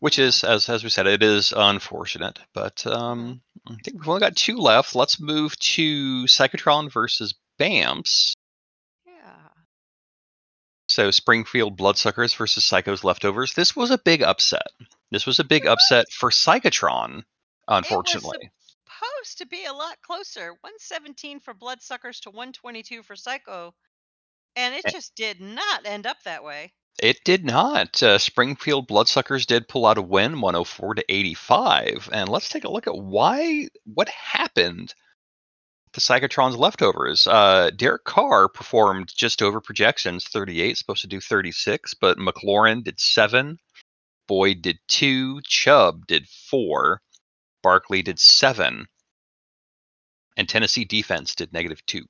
[0.00, 2.38] Which is, as as we said, it is unfortunate.
[2.54, 3.40] But um.
[3.66, 4.94] I think we've only got two left.
[4.94, 8.32] Let's move to Psychotron versus Bamps.
[9.04, 9.48] Yeah.
[10.88, 13.52] So Springfield Bloodsuckers versus Psycho's Leftovers.
[13.54, 14.68] This was a big upset.
[15.10, 17.24] This was a big upset for Psychotron,
[17.66, 18.50] unfortunately.
[18.86, 20.52] Supposed to be a lot closer.
[20.62, 23.74] 117 for Bloodsuckers to 122 for Psycho.
[24.56, 24.90] And it Eh.
[24.90, 26.72] just did not end up that way.
[26.98, 28.02] It did not.
[28.02, 32.10] Uh, Springfield Bloodsuckers did pull out a win, 104 to 85.
[32.12, 34.94] And let's take a look at why, what happened
[35.92, 37.26] to Psychotron's leftovers.
[37.26, 43.00] Uh, Derek Carr performed just over projections, 38, supposed to do 36, but McLaurin did
[43.00, 43.58] seven,
[44.26, 47.00] Boyd did two, Chubb did four,
[47.62, 48.86] Barkley did seven,
[50.36, 52.04] and Tennessee defense did negative two.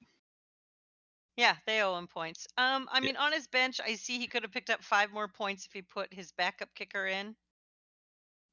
[1.38, 2.48] Yeah, they owe him points.
[2.57, 3.07] Um, I Yeah.
[3.07, 5.72] mean, on his bench, I see he could have picked up five more points if
[5.72, 7.37] he put his backup kicker in.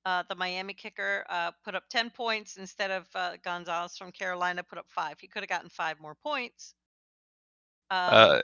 [0.06, 4.64] Uh, the Miami kicker uh, put up 10 points instead of uh, Gonzalez from Carolina
[4.64, 5.20] put up five.
[5.20, 6.76] He could have gotten five more points.
[7.90, 8.42] Um, uh,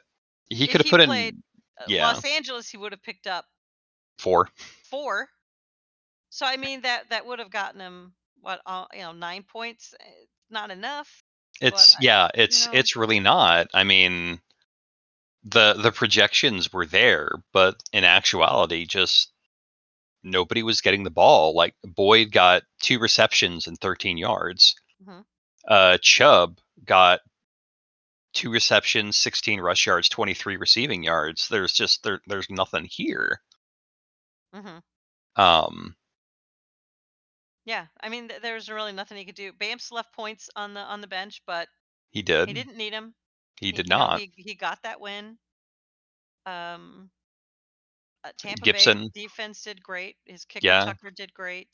[0.49, 1.43] he could have put in
[1.79, 2.13] uh, yeah.
[2.13, 3.45] Los Angeles, he would have picked up
[4.17, 4.49] four.
[4.89, 5.29] four.
[6.31, 8.59] So I mean that that would have gotten him what
[8.91, 9.93] you know nine points.
[9.99, 11.23] Eh, Not enough.
[11.59, 12.73] It's I- yeah, it's know.
[12.73, 13.67] it's really not.
[13.73, 14.39] I mean,
[15.43, 19.31] the the projections were there, but in actuality, just
[20.23, 21.53] nobody was getting the ball.
[21.55, 24.75] Like Boyd got two receptions and 13 yards.
[25.03, 25.25] Mhm.
[25.67, 27.21] Uh, Chubb got
[28.33, 31.47] two receptions, 16 rush yards, 23 receiving yards.
[31.49, 33.41] There's just there there's nothing here.
[34.53, 34.79] hmm
[35.35, 35.95] Um,
[37.65, 39.51] Yeah, I mean th- there was really nothing he could do.
[39.53, 41.67] Bamps left points on the on the bench, but
[42.11, 42.47] he did.
[42.47, 43.13] he didn't need him.
[43.59, 44.19] He did you not.
[44.19, 45.37] he, he got that win.
[46.45, 47.11] Um,
[48.23, 49.09] uh, Tampa Gibson.
[49.13, 50.15] Bay defense did great.
[50.25, 50.85] His kicker Yeah.
[50.85, 51.69] Tucker did great.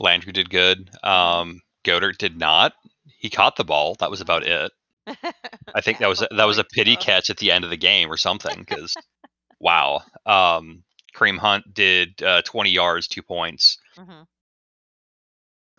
[0.00, 0.90] Landry did good.
[1.04, 1.08] Mm-hmm.
[1.08, 2.72] Um, Goedert did not.
[3.18, 3.96] He caught the ball.
[4.00, 4.72] That was about it.
[5.74, 7.76] I think that was a, that was a pity catch at the end of the
[7.76, 8.58] game or something.
[8.58, 8.94] Because
[9.60, 10.82] wow, um,
[11.14, 13.78] Kareem Hunt did uh, 20 yards, two points.
[13.96, 14.22] hmm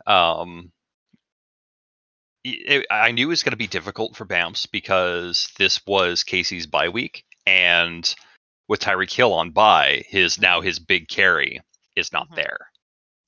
[0.09, 0.71] Um,
[2.43, 6.67] it, I knew it was going to be difficult for Bamps because this was KC's
[6.67, 8.13] bye week, and
[8.67, 10.65] with Tyreek Hill on by, his now Mhm.
[10.65, 11.61] his big carry
[11.95, 12.35] is not Mhm.
[12.35, 12.71] there.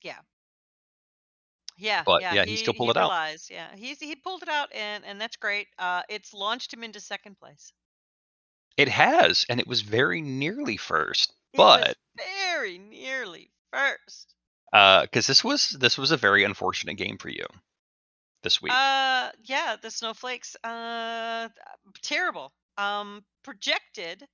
[0.02, 0.22] Yeah,
[1.76, 3.12] Yeah, But, yeah, yeah, he still pulled it out.
[3.50, 5.68] Yeah, he's he pulled it out, and and that's great.
[5.78, 7.72] Uh, it's launched him into second place.
[8.76, 14.34] It has, and it was very nearly first, It but very nearly first.
[14.72, 17.46] Because this was this was a very unfortunate game for you
[18.42, 18.72] this week.
[18.72, 20.56] Uh, yeah, the snowflakes.
[20.64, 21.48] Uh,
[22.02, 22.52] terrible.
[22.78, 24.24] Um, projected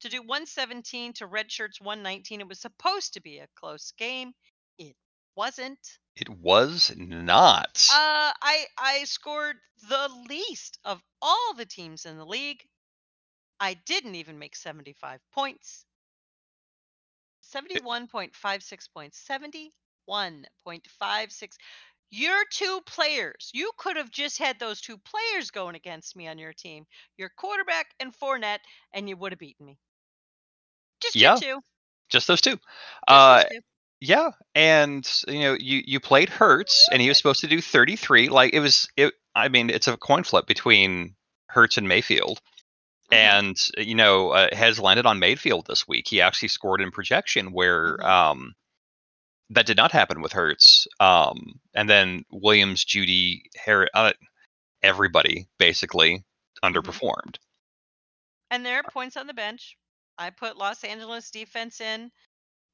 [0.00, 2.40] to do 117 to red shirts 119.
[2.40, 4.32] It was supposed to be a close game.
[4.78, 4.94] It
[5.36, 5.78] wasn't.
[6.16, 7.88] it was not.
[7.92, 9.56] Uh, I I scored
[9.88, 12.62] the least of all the teams in the league.
[13.58, 15.84] I didn't even make 75 points.
[17.54, 19.24] 71.56 points.
[19.28, 21.48] 71.56.
[22.10, 23.50] Your two players.
[23.54, 26.84] You could have just had those two players going against me on your team.
[27.16, 28.58] Your quarterback and Fournette,
[28.92, 29.78] and you would have beaten me.
[31.00, 31.60] Just Yeah, two.
[32.10, 32.50] Just those two.
[32.50, 32.62] Just
[33.08, 33.60] Uh, those two.
[34.00, 38.28] yeah, and you know, you you played Hurts, and he was supposed to do 33.
[38.28, 39.14] Like it was, it.
[39.34, 41.14] I mean, it's a coin flip between
[41.46, 42.42] Hurts and Mayfield.
[43.12, 46.08] And you know uh, has landed on Mayfield this week.
[46.08, 48.04] He actually scored in projection where Mhm.
[48.04, 48.54] um,
[49.50, 50.86] that did not happen with Hurts.
[50.98, 54.12] Um, and then Williams, Jeudy, Harris, uh,
[54.82, 56.24] everybody basically
[56.64, 57.36] underperformed.
[58.50, 59.76] And there are points on the bench.
[60.18, 62.10] I put Los Angeles defense in.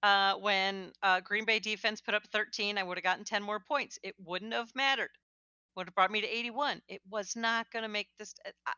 [0.04, 3.58] Uh, when uh, Green Bay defense put up 13, I would have gotten 10 more
[3.58, 3.98] points.
[4.04, 5.10] It wouldn't have mattered.
[5.76, 6.80] Would have brought me to 81.
[6.88, 8.34] It was not going to make this.
[8.46, 8.72] uh, I-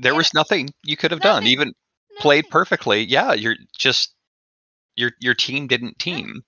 [0.00, 1.42] There Damn was nothing you could have done.
[1.44, 1.52] Nothing.
[1.52, 1.72] Even
[2.20, 3.02] played perfectly.
[3.04, 4.14] Yeah, you're just
[4.96, 6.42] your your team didn't team,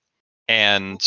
[0.47, 0.99] and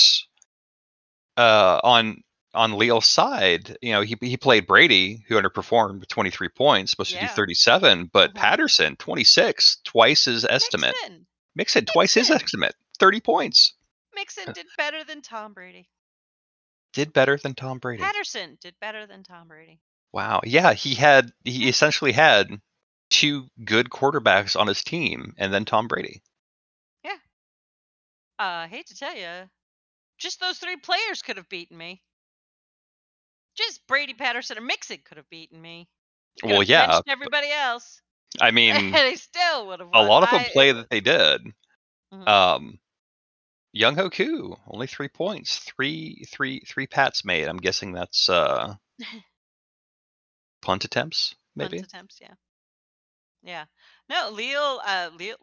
[1.37, 2.23] uh, on
[2.55, 7.11] on Leo's side, you know he he played Brady who underperformed with 23 points, supposed
[7.11, 8.35] to do 37, but Mhm.
[8.37, 10.95] Patterson 26, twice his estimate.
[11.01, 11.27] Mixon.
[11.55, 13.75] Mixon twice his estimate, 30 points.
[14.15, 15.89] Mixon did better than Tom Brady.
[16.93, 18.03] Did better than Tom Brady.
[18.03, 19.81] Patterson did better than Tom Brady.
[20.13, 20.41] Wow.
[20.45, 22.49] Yeah, he had he essentially had
[23.11, 26.23] two good quarterbacks on his team, and then Tom Brady.
[27.05, 27.13] Yeah.
[28.39, 29.49] Uh, I hate to tell you,
[30.19, 32.03] just those three players could have beaten me.
[33.57, 35.89] Just Brady, Patterson, or Mixon could have beaten me.
[36.41, 37.01] Could Well, yeah.
[37.09, 38.01] everybody else,
[38.41, 39.89] I mean, they still would have.
[39.93, 41.43] a lot of them I- play that they did.
[42.15, 42.27] Mhm.
[42.29, 42.79] Um,
[43.77, 47.47] Younghoe Koo only three points, three three three pats made.
[47.49, 48.75] I'm guessing that's uh
[50.63, 51.79] punt attempts, maybe.
[51.79, 52.35] Punt attempts, yeah.
[53.43, 53.65] Yeah.
[54.09, 55.37] No, Leo, uh, Leo,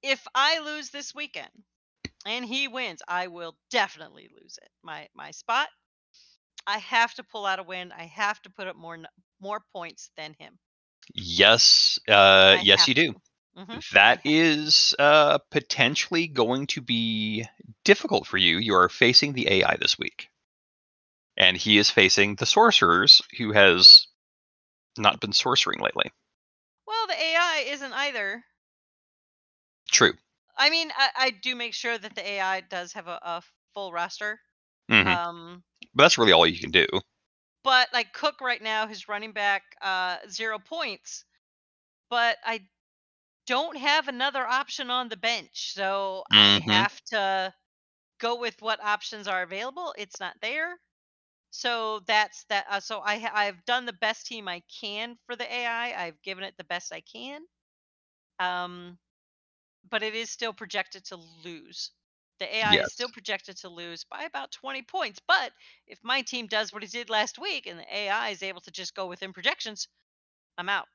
[0.03, 1.49] If I lose this weekend
[2.25, 4.69] and he wins, I will definitely lose it.
[4.83, 5.67] My my spot.
[6.67, 7.91] I have to pull out a win.
[7.91, 8.97] I have to put up more
[9.39, 10.57] more points than him.
[11.13, 13.15] Yes, uh, yes, you do.
[13.57, 13.91] Mhm.
[13.91, 17.45] That is uh, potentially going to be
[17.83, 18.57] difficult for you.
[18.57, 20.29] You are facing the AI this week,
[21.41, 24.05] and he is facing the sorcerers, who has
[24.95, 26.11] not been sorcering lately.
[26.85, 28.43] Well, the AI isn't either.
[29.91, 30.13] True.
[30.55, 33.41] I mean, I, I do make sure that the AI does have a, a
[33.73, 34.39] full roster.
[34.87, 35.63] hmm Um,
[35.95, 36.85] but that's really all you can do.
[37.63, 41.25] but like Cook right now, his running back, uh, zero points.
[42.11, 42.61] But I
[43.47, 46.67] don't have another option on the bench, so Mhm.
[46.69, 47.53] I have to
[48.19, 49.95] go with what options are available.
[49.97, 50.77] It's not there,
[51.51, 52.65] so that's that.
[52.69, 56.05] Uh, so I I've done the best team I can for the AI.
[56.05, 57.41] I've given it the best I can.
[58.39, 58.97] Um,
[59.89, 61.91] but it is still projected to lose.
[62.39, 65.19] The AI is still projected to lose by about 20 points.
[65.27, 65.53] But
[65.87, 68.71] if my team does what it did last week and the AI is able to
[68.71, 69.87] just go within projections,
[70.57, 70.87] I'm out.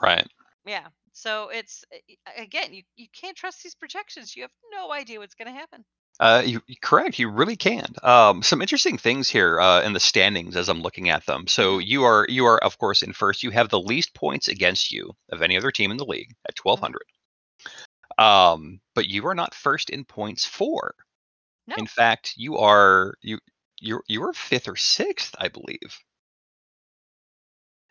[0.00, 0.26] Right.
[0.66, 0.88] Yeah.
[1.12, 1.84] So it's
[2.36, 4.34] again, you, you can't trust these projections.
[4.36, 5.84] You have no idea what's going to happen.
[6.20, 7.18] Uh, you, correct.
[7.18, 7.86] You really can.
[8.02, 11.46] Um, some interesting things here uh, in the standings as I'm looking at them.
[11.48, 13.42] So you are you are of course in first.
[13.42, 16.58] You have the least points against you of any other team in the league at
[16.62, 17.02] 1200.
[18.16, 20.94] Um, but you are not first in points for.
[21.66, 21.74] No.
[21.76, 23.38] In fact, you are you
[23.80, 25.98] you you are fifth or sixth, I believe.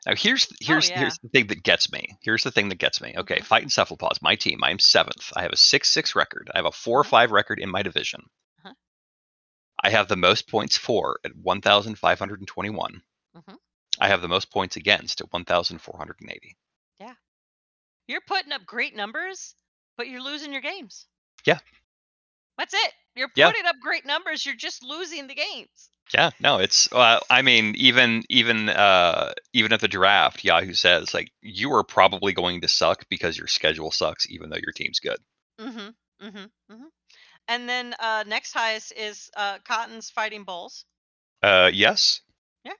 [0.05, 0.99] Now here's here's yeah.
[0.99, 2.17] here's the thing that gets me.
[2.21, 3.13] Here's the thing that gets me.
[3.17, 3.45] Okay, Mhm.
[3.45, 4.63] fight and cephalopods, my team.
[4.63, 5.31] I'm seventh.
[5.35, 6.49] I have a six six record.
[6.53, 7.09] I have a four Mhm.
[7.09, 8.29] five record in my division.
[8.59, 8.73] Uh-huh.
[9.81, 13.01] I have the most points for at one thousand five hundred and twenty one.
[13.35, 13.57] Mhm.
[13.99, 16.57] I have the most points against at one thousand four hundred and eighty.
[16.99, 17.15] Yeah,
[18.07, 19.55] You're putting up great numbers,
[19.97, 21.07] but you're losing your games.
[21.45, 21.59] Yeah.
[22.57, 22.93] That's it.
[23.15, 23.49] You're Yeah.
[23.49, 24.45] putting up great numbers.
[24.45, 25.89] You're just losing the games.
[26.13, 26.91] Yeah, no, it's.
[26.91, 31.83] Uh, I mean, even even uh, even at the draft, Yahoo says like you are
[31.83, 35.17] probably going to suck because your schedule sucks, even though your team's good.
[35.59, 36.25] Mm-hmm.
[36.27, 36.73] Mm-hmm.
[36.73, 36.85] Mm-hmm.
[37.47, 40.85] And then uh, next highest is uh, Cotton's Fighting Bulls.
[41.41, 42.21] Uh, yes.
[42.63, 42.73] Yeah.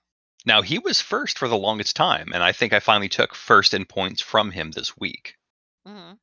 [0.45, 3.73] Now he was first for the longest time, and I think I finally took first
[3.73, 5.35] in points from him this week.
[5.87, 6.13] Mm-hmm.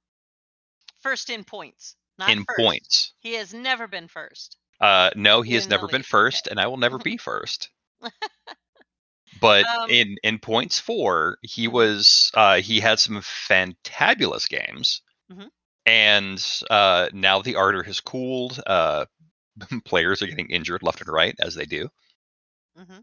[1.01, 2.57] First in points, not in first.
[2.57, 3.15] points.
[3.21, 4.57] He has never been first.
[4.81, 7.71] Uh, no, he has never been first, and I will never be first.
[9.33, 11.69] But Um, in in points four, he Mhm.
[11.69, 15.49] was uh, he had some fantabulous games, Mhm.
[15.87, 18.61] and uh, now the ardor has cooled.
[18.67, 19.07] Uh,
[19.85, 21.91] players are getting injured left and right as they do,
[22.79, 23.01] Mm-hmm.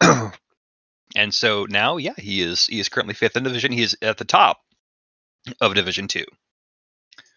[1.16, 3.72] and so now, yeah, he is he is currently fifth in division.
[3.72, 4.60] He is at the top
[5.60, 6.24] of Division Two.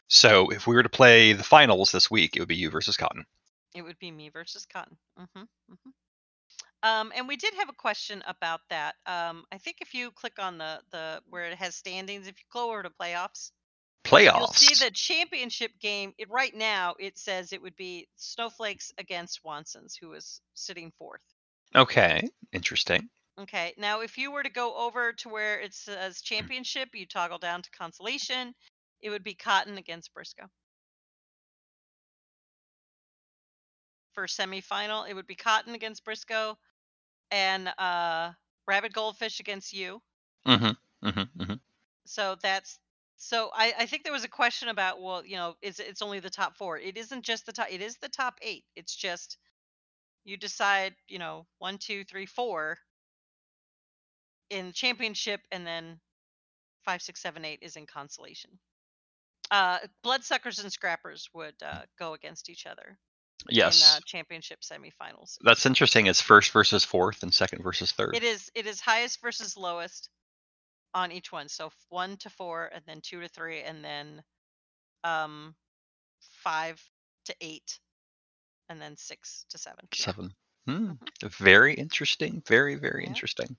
[0.08, 2.98] So if we were to play the finals this week, it would be you versus
[2.98, 3.26] Cotton.
[3.74, 4.98] It would be me versus Cotton.
[5.20, 5.42] Mm-hmm.
[5.42, 5.90] Mm-hmm.
[6.84, 8.96] Um, and we did have a question about that.
[9.08, 12.46] Um, I think if you click on the the where it has standings, if you
[12.54, 13.52] go over to playoffs,
[14.04, 14.38] Playoffs.
[14.38, 16.14] you'll see the championship game.
[16.20, 21.22] It right now it says it would be Snowflakes against Wansons, who is sitting fourth.
[21.76, 23.10] Okay, interesting.
[23.40, 23.74] Okay.
[23.78, 27.64] Now, if you were to go over to where it says championship, you toggle down
[27.64, 28.54] to consolation.
[29.06, 30.50] It would be Cotton against Briscoe.
[34.14, 36.58] For semifinal, it would be Cotton against Briscoe,
[37.30, 38.32] and uh,
[38.68, 40.02] Rabbit Goldfish against you.
[40.48, 41.08] Mm-hmm.
[41.08, 41.42] Mm-hmm.
[41.42, 41.54] Mm-hmm.
[42.06, 42.80] So that's
[43.18, 43.52] so.
[43.54, 46.32] I, I think there was a question about well, you know, it's it's only the
[46.32, 46.80] top four.
[46.80, 47.68] It isn't just the top.
[47.70, 48.64] It is the top eight.
[48.76, 49.38] It's just
[50.24, 52.80] you decide, you know, one, two, three, four
[54.50, 56.00] in championship, and then
[56.86, 58.50] five, six, seven, eight is in consolation.
[59.52, 62.98] Uh, bloodsuckers and scrappers would uh, go against each other
[63.50, 63.80] Yes.
[63.82, 65.38] in uh, championship semifinals.
[65.42, 66.08] That's interesting.
[66.08, 68.16] It's first versus fourth and second versus third.
[68.16, 70.10] It is it is highest versus lowest
[70.94, 71.48] on each one.
[71.50, 74.24] So one to four, and then two to three, and then
[75.04, 75.54] um
[76.44, 76.82] five
[77.26, 77.80] to eight,
[78.70, 79.86] and then six to seven.
[79.94, 80.34] Seven.
[80.68, 80.92] Hmm.
[81.24, 82.42] Very interesting.
[82.48, 83.10] Very, very Yeah.
[83.10, 83.56] interesting.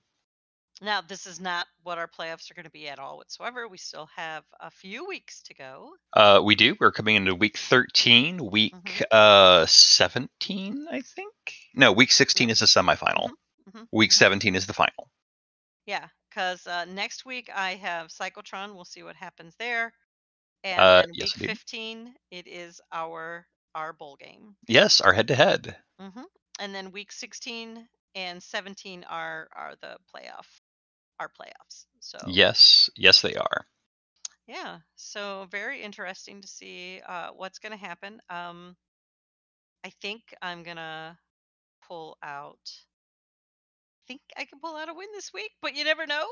[0.81, 3.67] Now this is not what our playoffs are going to be at all whatsoever.
[3.67, 5.93] We still have a few weeks to go.
[6.13, 6.75] Uh, we do.
[6.79, 9.05] We're coming into week 13, week Mhm.
[9.11, 11.33] uh 17, I think.
[11.73, 13.31] No, week 16 is the semifinal.
[13.69, 14.13] Mhm, Week mhm.
[14.13, 15.09] 17 is the final.
[15.85, 18.75] Yeah, because uh, next week I have Cyclotron.
[18.75, 19.93] We'll see what happens there.
[20.63, 24.55] And Uh, then yes, week 15, it is our our bowl game.
[24.67, 25.75] Yes, our head-to-head.
[25.99, 26.23] hmm
[26.59, 30.56] And then week 16 and 17 are are the playoff,
[31.19, 31.85] our playoffs.
[31.99, 33.65] So Yes, yes, they are.
[34.47, 38.21] yeah, so very interesting to see uh, what's going to happen.
[38.29, 38.75] Um,
[39.83, 41.17] I think I'm gonna
[41.87, 42.59] pull out.
[42.65, 46.27] I think I can pull out a win this week, but you never know.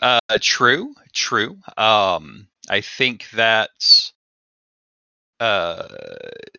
[0.00, 1.58] Uh, true, true.
[1.76, 3.70] Um, I think that
[5.40, 5.88] uh,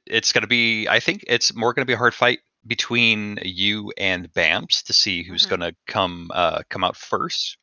[0.06, 0.88] it's gonna be.
[0.88, 5.24] I think it's more gonna be a hard fight between you and Bams to see
[5.24, 5.50] who's Mhm.
[5.50, 7.58] gonna come uh come out first.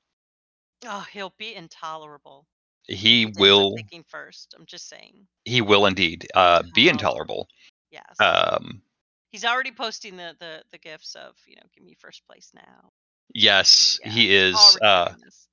[0.84, 2.46] Oh, he'll be intolerable.
[2.88, 3.76] He will.
[3.76, 4.54] thinking first.
[4.58, 5.26] I'm just saying.
[5.44, 6.92] He will indeed uh be Oh.
[6.92, 7.48] intolerable.
[7.90, 8.20] Yes.
[8.20, 8.82] Um,
[9.30, 12.90] He's already posting the the the gifts of you know give me first place now.
[13.34, 15.48] yes, Yeah, he is already uh doing this.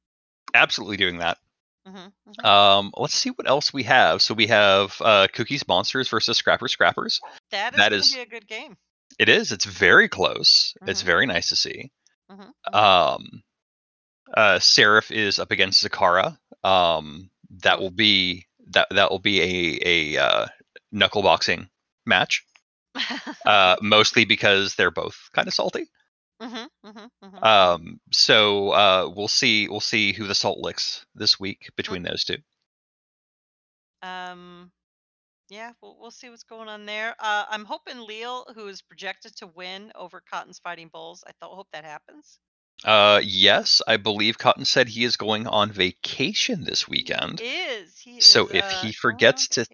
[0.53, 1.37] absolutely doing that.
[1.87, 2.45] Mhm, mhm.
[2.45, 4.21] Um, let's see what else we have.
[4.21, 7.21] So we have uh Cookies Monsters versus Scrappers Scrappers.
[7.51, 8.77] that is that gonna is- be a good game.
[9.17, 9.51] It is.
[9.51, 10.73] It's very close.
[10.88, 11.05] It's Mhm.
[11.05, 11.91] very nice to see.
[12.32, 12.73] Mhm, mhm.
[12.75, 13.43] Um,
[14.34, 16.38] uh, Seraph is up against Zakara.
[16.63, 17.30] Um,
[17.63, 20.47] that will be that that will be a a uh,
[20.91, 21.69] knuckle boxing
[22.05, 22.45] match.
[23.45, 25.89] Uh, mostly because they're both kind of salty.
[26.41, 27.43] Mhm, mhm, mhm.
[27.43, 32.23] Um, so uh, we'll see we'll see who the salt licks this week between those
[32.23, 32.38] two.
[34.01, 34.71] um,
[35.49, 37.15] yeah, we'll we'll see what's going on there.
[37.19, 41.55] Uh, I'm hoping Leal, who is projected to win over Cotton's Fighting Bulls, I thought
[41.55, 42.39] hope that happens.
[42.86, 47.39] Uh, yes, I believe Cotton said he is going on vacation this weekend.
[47.41, 49.65] He is he So is, if uh, he forgets to-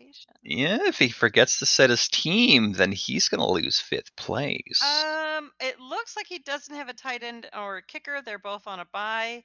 [0.42, 4.82] Yeah, if he forgets to set his team, then he's gonna lose fifth place.
[4.84, 8.22] Um, it looks like he doesn't have a tight end or a kicker.
[8.24, 9.44] They're both on a bye.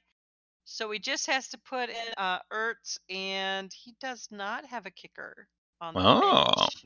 [0.63, 4.91] So he just has to put in uh Ertz and he does not have a
[4.91, 5.47] kicker
[5.79, 6.53] on the Oh.
[6.57, 6.85] bench.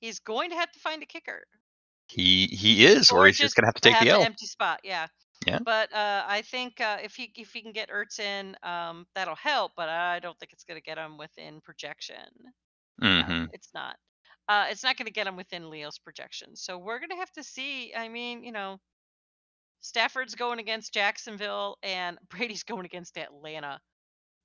[0.00, 1.44] He's going to have to find a kicker.
[2.08, 4.22] he he is, or, Or he's just gonna have to take the L.
[4.22, 5.06] empty spot, yeah.
[5.46, 5.60] Yeah.
[5.64, 9.36] But uh, I think uh, if he if he can get Ertz in, um, that'll
[9.36, 9.72] help.
[9.76, 12.28] But I don't think it's going to get him within projection.
[13.14, 13.96] No, hmm it's not.
[14.48, 16.56] Uh, it's not going to get him within Leo's projection.
[16.56, 17.94] So we're going to have to see.
[17.94, 18.80] I mean, you know,
[19.80, 23.80] Stafford's going against Jacksonville, and Brady's going against Atlanta.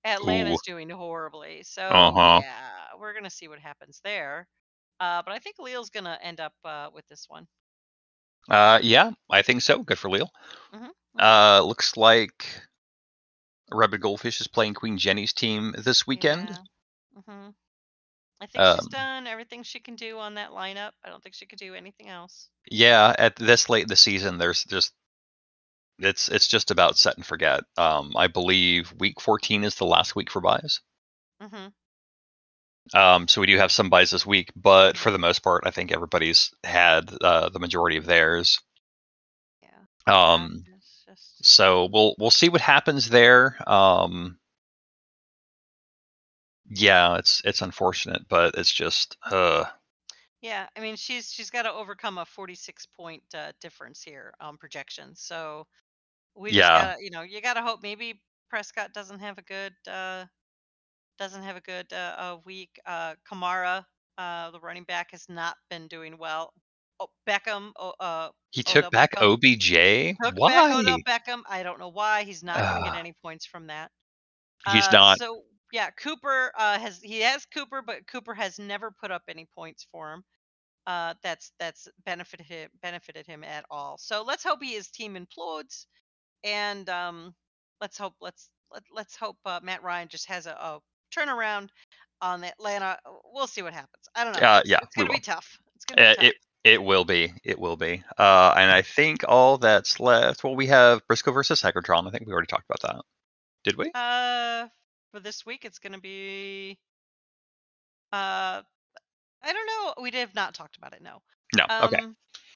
[0.05, 1.63] Atlanta's doing horribly.
[1.63, 2.41] So Uh-huh.
[2.41, 4.47] yeah, we're going to see what happens there.
[4.99, 7.47] Uh, but I think Leo's going to end up uh, with this one.
[8.49, 9.83] Uh, yeah, I think so.
[9.83, 10.27] Good for Leo.
[10.73, 10.89] Mhm,
[11.19, 12.45] Uh, looks like
[13.71, 16.49] Rabbit Goldfish is playing Queen Jenny's team this weekend.
[17.27, 17.49] hmm
[18.41, 20.93] I think she's Um, done everything she can do on that lineup.
[21.03, 22.49] I don't think she could do anything else.
[22.71, 24.93] Yeah, at this late in the season, there's just
[25.99, 27.63] it's it's just about set and forget.
[27.77, 30.79] Um, I believe week 14 is the last week for buys.
[31.39, 31.67] hmm
[32.93, 35.71] Um, so we do have some buys this week, but for the most part, I
[35.71, 38.59] think everybody's had uh, the majority of theirs.
[39.63, 40.13] Yeah.
[40.33, 43.57] Um, just- so we'll we'll see what happens there.
[43.69, 44.37] Um,
[46.69, 49.65] yeah, it's it's unfortunate, but it's just uh,
[50.41, 50.67] yeah.
[50.75, 55.15] I mean, she's she's got to overcome a 46 point uh, difference here on projection.
[55.15, 55.67] So
[56.35, 56.69] we Yeah.
[56.69, 60.25] gotta, you know, you gotta hope maybe Prescott doesn't have a good uh,
[61.21, 62.79] doesn't have a good uh, week.
[62.85, 63.85] Uh, Kamara,
[64.17, 66.53] uh, the running back, has not been doing well.
[66.99, 70.17] Oh, Beckham, oh, uh, he Odell took back Beckham OBJ.
[70.23, 71.03] took Why?
[71.05, 71.43] back Beckham.
[71.49, 72.23] I don't know why.
[72.23, 73.91] He's not going to get any points from that.
[74.65, 75.19] He's Uh, not.
[75.19, 79.47] So yeah, Cooper uh, has he has Cooper, but Cooper has never put up any
[79.55, 80.23] points for him.
[80.87, 83.97] Uh, that's that's benefited him, benefited him at all.
[83.97, 85.85] So let's hope he his team implodes,
[86.43, 87.35] and um,
[87.81, 90.79] let's hope let's let, let's hope uh, Matt Ryan just has a, a
[91.15, 91.69] turnaround
[92.21, 92.97] on Atlanta.
[93.33, 94.07] We'll see what happens.
[94.15, 94.47] I don't know.
[94.47, 95.59] Uh, yeah, it's gonna be tough.
[95.75, 96.23] It's gonna be Uh, tough.
[96.25, 97.33] it it will be.
[97.43, 98.03] It will be.
[98.17, 100.43] Uh, and I think all that's left.
[100.43, 102.07] Well, we have Briscoe versus Hackertron.
[102.07, 103.03] I think we already talked about that.
[103.63, 103.91] Did we?
[103.95, 104.67] Uh,
[105.11, 106.77] for this week, it's going to be.
[108.13, 108.61] Uh,
[109.43, 110.03] I don't know.
[110.03, 111.01] We have not talked about it.
[111.01, 111.23] No.
[111.55, 111.65] No.
[111.67, 112.05] Um, okay.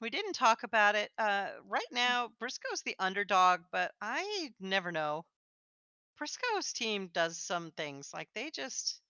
[0.00, 1.10] We didn't talk about it.
[1.18, 5.24] Uh, right now, Briscoe's the underdog, but I never know.
[6.18, 9.00] Briscoe's team does some things like they just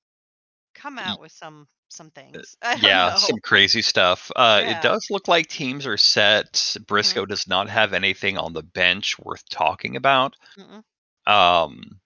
[0.74, 2.56] come out with some some things.
[2.82, 3.16] Yeah, know.
[3.16, 4.30] some crazy stuff.
[4.34, 4.70] Uh, Yeah.
[4.72, 6.76] It does look like teams are set.
[6.86, 10.34] Briscoe does not have anything on the bench worth talking about.
[10.58, 10.82] Mm-mm.
[11.26, 12.00] Um,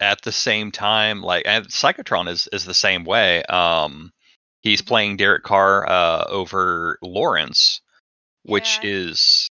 [0.00, 3.42] at the same time, like and Psychotron is is the same way.
[3.44, 4.12] Um,
[4.60, 4.86] he's Mhm.
[4.86, 7.80] playing Derek Carr uh, over Lawrence,
[8.44, 8.82] which Yeah.
[8.82, 9.48] is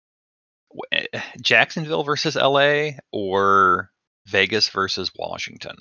[1.40, 3.90] Jacksonville versus LA or
[4.26, 5.76] Vegas versus Washington.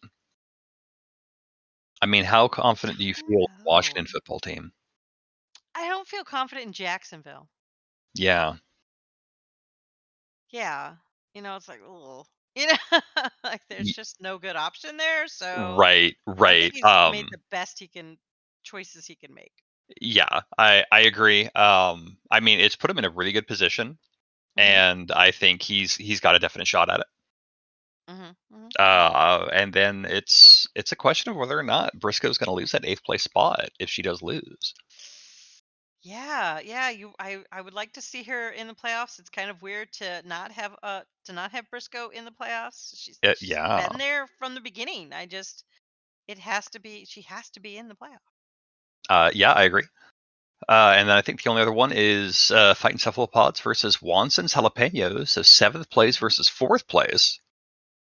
[2.02, 4.72] I mean, how confident do you feel in the Washington football team?
[5.76, 7.50] I don't feel confident in Jacksonville.
[8.14, 8.56] Yeah,
[10.52, 10.96] Yeah.
[11.34, 12.26] You know, it's like, oh,
[12.56, 13.00] you know,
[13.44, 15.28] like there's just no good option there.
[15.28, 16.74] So right, right.
[16.74, 18.18] he's Um, made the best he can
[18.64, 19.54] choices he can make.
[20.02, 21.48] yeah, I I agree.
[21.50, 23.98] Um, I mean, it's put him in a really good position,
[24.58, 27.08] and I think he's he's got a definite shot at it.
[28.08, 28.74] mhm, mhm.
[28.80, 32.72] Uh, and then it's it's a question of whether or not Briscoe's going to lose
[32.72, 34.74] that eighth place spot if she does lose.
[36.04, 36.90] Yeah, yeah.
[36.90, 39.20] You, I, I would like to see her in the playoffs.
[39.20, 42.94] It's kind of weird to not have uh to not have Briscoe in the playoffs.
[42.98, 43.88] She's, Uh, she's yeah.
[43.88, 45.14] been there from the beginning.
[45.14, 45.64] I just,
[46.28, 47.06] it has to be.
[47.06, 48.20] She has to be in the playoffs.
[49.10, 49.84] Uh, yeah, I agree.
[50.70, 54.54] Uh, and then I think the only other one is uh, fighting cephalopods versus Wanson's
[54.54, 55.30] jalapenos.
[55.30, 57.40] So seventh place versus fourth place.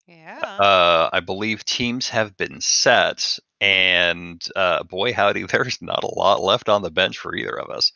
[0.07, 0.41] Yeah.
[0.41, 6.43] Uh, I believe teams have been set, and uh, boy howdy, there's not a lot
[6.43, 7.93] left on the bench for either of us.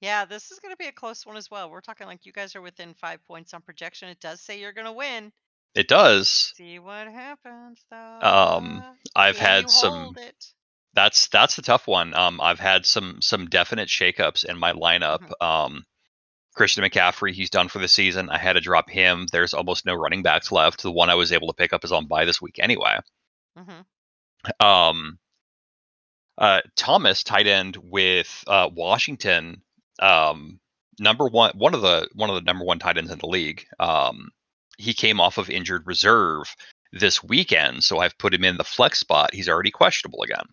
[0.00, 1.70] Yeah, this is going to be a close one as well.
[1.70, 4.08] We're talking like you guys are within five points on projection.
[4.08, 5.32] It does say you're going to win.
[5.74, 6.52] It does.
[6.56, 8.18] See what happens though.
[8.20, 8.82] Um,
[9.16, 10.14] I've Can had some.
[10.18, 10.44] it?
[10.94, 12.14] That's that's the tough one.
[12.14, 15.20] Um, I've had some some definite shakeups in my lineup.
[15.20, 15.46] Mm-hmm.
[15.46, 15.84] Um,
[16.54, 18.28] Christian McCaffrey, he's done for the season.
[18.28, 19.26] I had to drop him.
[19.32, 20.82] There's almost no running backs left.
[20.82, 22.98] The one I was able to pick up is on by this week anyway.
[23.56, 25.18] hmm Um,
[26.36, 29.62] uh, Thomas, tight end with uh, Washington,
[30.00, 30.60] um,
[30.98, 33.66] number one, one of the one of the number one tight ends in the league.
[33.78, 34.30] Um,
[34.78, 36.54] he came off of injured reserve
[36.92, 39.34] this weekend, so I've put him in the flex spot.
[39.34, 40.44] He's already questionable again.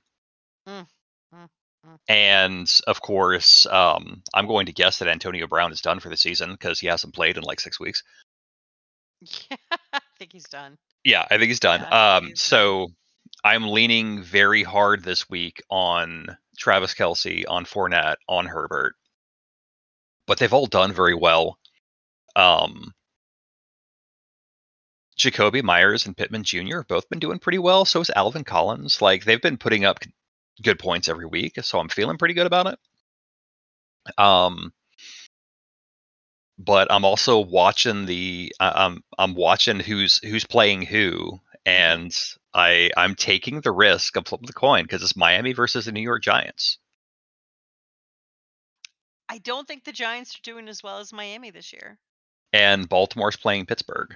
[0.70, 0.88] Mm,
[1.34, 1.48] mm,
[1.88, 1.98] mm.
[2.08, 6.18] And of course, um, I'm going to guess that Antonio Brown is done for the
[6.18, 8.04] season because he hasn't played in like six weeks.
[9.52, 9.58] Yeah,
[9.94, 10.78] I think he's done.
[11.04, 11.82] Yeah, I think he's done.
[11.82, 12.90] Yeah, um, he's so
[13.44, 18.96] I'm leaning very hard this week on Travis Kelce, on Fournette, on Herbert,
[20.28, 21.58] but they've all done very well.
[22.36, 22.94] Um,
[25.18, 26.78] Jakobi Meyers and Pittman Jr.
[26.78, 27.84] have both been doing pretty well.
[27.86, 29.02] So is Alvin Collins.
[29.02, 30.00] Like they've been putting up
[30.62, 32.80] good points every week, so I'm feeling pretty good about it.
[34.18, 34.74] Um,
[36.58, 42.16] but I'm also watching the I'm I'm watching who's who's playing who, and
[42.54, 46.02] I I'm taking the risk of flipping the coin because it's Miami versus the New
[46.02, 46.78] York Giants.
[49.30, 52.00] I don't think the Giants are doing as well as Miami this year.
[52.52, 54.16] and Baltimore's playing Pittsburgh.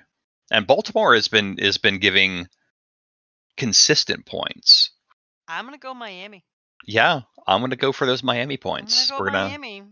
[0.51, 2.47] And Baltimore has been has been giving
[3.57, 4.91] consistent points.
[5.47, 6.43] I'm gonna go Miami.
[6.85, 9.09] Yeah, I'm gonna go for those Miami I'm points.
[9.09, 9.83] gonna go We're gonna Miami.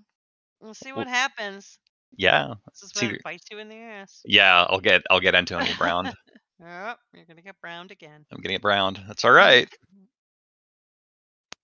[0.62, 1.80] We'll see what happens.
[2.18, 4.22] yeah, This is when it bites you in the ass.
[4.26, 4.66] yeah.
[4.70, 6.12] I'll get I'll get Antonio Brown.
[6.60, 8.26] Yep, you're gonna get browned again.
[8.32, 9.02] I'm getting it browned.
[9.08, 9.68] That's all right.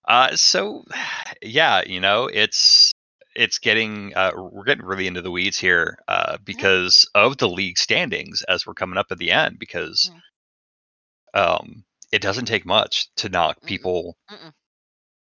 [0.06, 0.84] Uh, so
[1.42, 2.92] yeah, you know, it's
[3.34, 7.78] it's getting uh, we're getting really into the weeds here uh, because of the league
[7.78, 10.10] standings as we're coming up at the end because
[11.34, 14.52] um, it doesn't take much to knock people Mm-mm.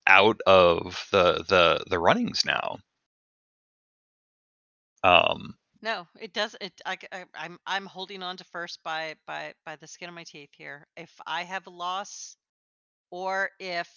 [0.07, 2.77] out of the the the runnings now.
[5.03, 6.55] Um, No, it does.
[6.61, 6.73] It.
[6.85, 7.57] I, I, I'm.
[7.65, 10.85] I'm holding on to first by by by the skin of my teeth here.
[10.97, 12.35] If I have a loss,
[13.11, 13.89] or if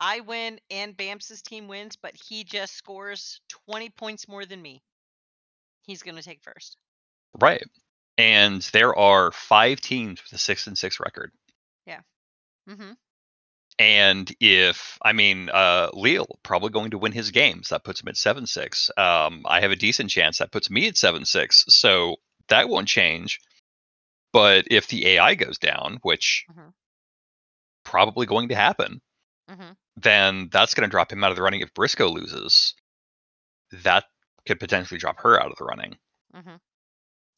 [0.00, 4.82] I win and Bams's team wins, but he just scores 20 points more than me,
[5.82, 6.76] he's gonna take first.
[7.38, 7.64] right,
[8.16, 11.32] and there are five teams with a six and six record.
[12.68, 12.92] Mm-hmm.
[13.78, 18.08] And if I mean uh Lille probably going to win his games, that puts him
[18.08, 18.90] at seven six.
[18.96, 22.16] Um, I have a decent chance that puts me at seven six, so
[22.48, 23.40] that won't change.
[24.32, 26.72] But if the AI goes down, which Mhm.
[27.84, 29.00] probably going to happen,
[29.50, 29.72] Mm-hmm.
[29.96, 31.60] then that's going to drop him out of the running.
[31.60, 32.74] If Briscoe loses,
[33.82, 34.04] that
[34.46, 35.98] could potentially drop her out of the running.
[36.34, 36.56] Mm-hmm.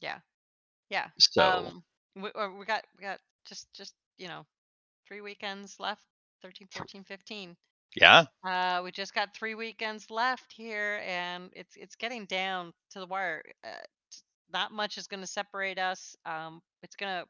[0.00, 0.18] Yeah.
[0.90, 1.06] Yeah.
[1.18, 1.84] So um,
[2.16, 4.44] we, we got we got just just you know,
[5.12, 6.02] three weekends left.
[6.42, 7.56] 13, 14, 15.
[7.96, 13.00] yeah, Uh, we just got three weekends left here, and it's it's getting down to
[13.00, 13.42] the wire.
[13.64, 13.70] Uh,
[14.52, 16.16] not much is going to separate us.
[16.26, 17.26] Um, it's gonna.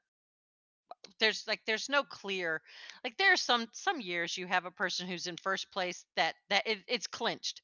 [1.20, 2.62] There's like there's no clear.
[3.04, 6.36] Like there are some some years you have a person who's in first place that
[6.50, 7.62] that it, it's clinched.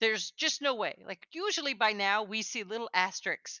[0.00, 0.96] There's just no way.
[1.06, 3.60] Like usually by now we see little asterisks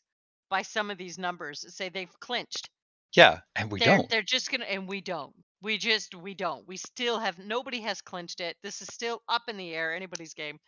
[0.50, 2.70] by some of these numbers that say they've clinched.
[3.14, 4.08] yeah, and we they're don't.
[4.10, 5.34] they're just gonna and we don't.
[5.66, 6.66] We just we don't.
[6.68, 8.56] We still have nobody has clinched it.
[8.62, 9.94] This is still up in the air.
[9.96, 10.58] Anybody's game.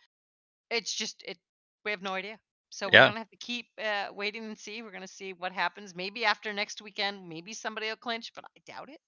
[0.69, 1.37] It's just it.
[1.85, 2.37] We have no idea.
[2.69, 3.03] So Yeah.
[3.03, 4.81] we're gonna have to keep uh, waiting and see.
[4.81, 5.95] We're gonna see what happens.
[5.95, 8.99] Maybe after next weekend, maybe somebody will clinch, but I doubt it.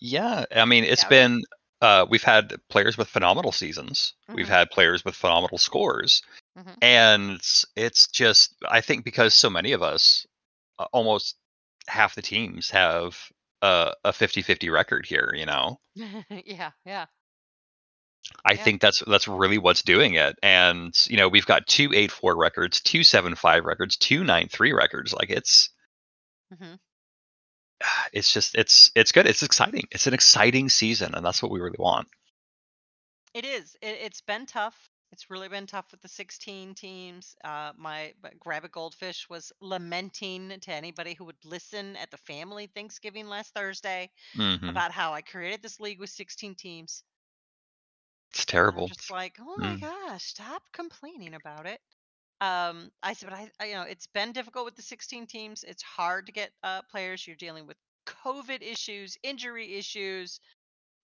[0.00, 1.16] Yeah, I mean, it's Doubt it.
[1.16, 1.42] been
[1.80, 4.12] uh, we've had players with phenomenal seasons.
[4.28, 4.50] We've Mhm.
[4.58, 6.22] had players with phenomenal scores,
[6.58, 6.74] mm-hmm.
[6.82, 10.26] and it's, it's just I think because so many of us,
[10.78, 11.36] uh, almost
[11.86, 13.16] half the teams have
[13.62, 15.32] a, a 50-50 record here.
[15.34, 15.80] You know,
[16.44, 17.06] yeah, yeah.
[18.44, 18.56] I Yeah.
[18.56, 20.36] think that's that's really what's doing it.
[20.42, 24.48] And you know, we've got two eight four records, two seven five records, two nine
[24.48, 25.12] three records.
[25.12, 25.70] Like it's
[26.50, 26.74] hmm
[28.12, 29.26] it's just it's it's good.
[29.26, 29.84] It's exciting.
[29.90, 32.08] It's an exciting season, and that's what we really want.
[33.32, 33.74] It is.
[33.80, 34.90] It, it's been tough.
[35.12, 37.36] It's really been tough with the 16 teams.
[37.44, 42.16] Uh, my but Grab a Goldfish was lamenting to anybody who would listen at the
[42.16, 47.04] family Thanksgiving last Thursday hmm about how I created this league with 16 teams.
[48.30, 48.90] It's terrible.
[48.90, 49.80] I'm just like, oh my Mm.
[49.80, 51.80] gosh, stop complaining about it.
[52.40, 55.64] Um, I said, but I, I, you know, it's been difficult with the 16 teams.
[55.64, 57.26] It's hard to get uh, players.
[57.26, 60.40] You're dealing with COVID issues, injury issues,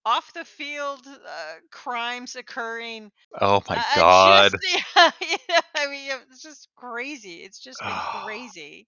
[0.05, 3.11] off the field uh, crimes occurring.
[3.41, 4.53] Oh my Uh, god.
[4.53, 5.11] just- yeah,
[5.49, 7.43] yeah, I mean, it's just crazy.
[7.43, 8.87] It's just been crazy.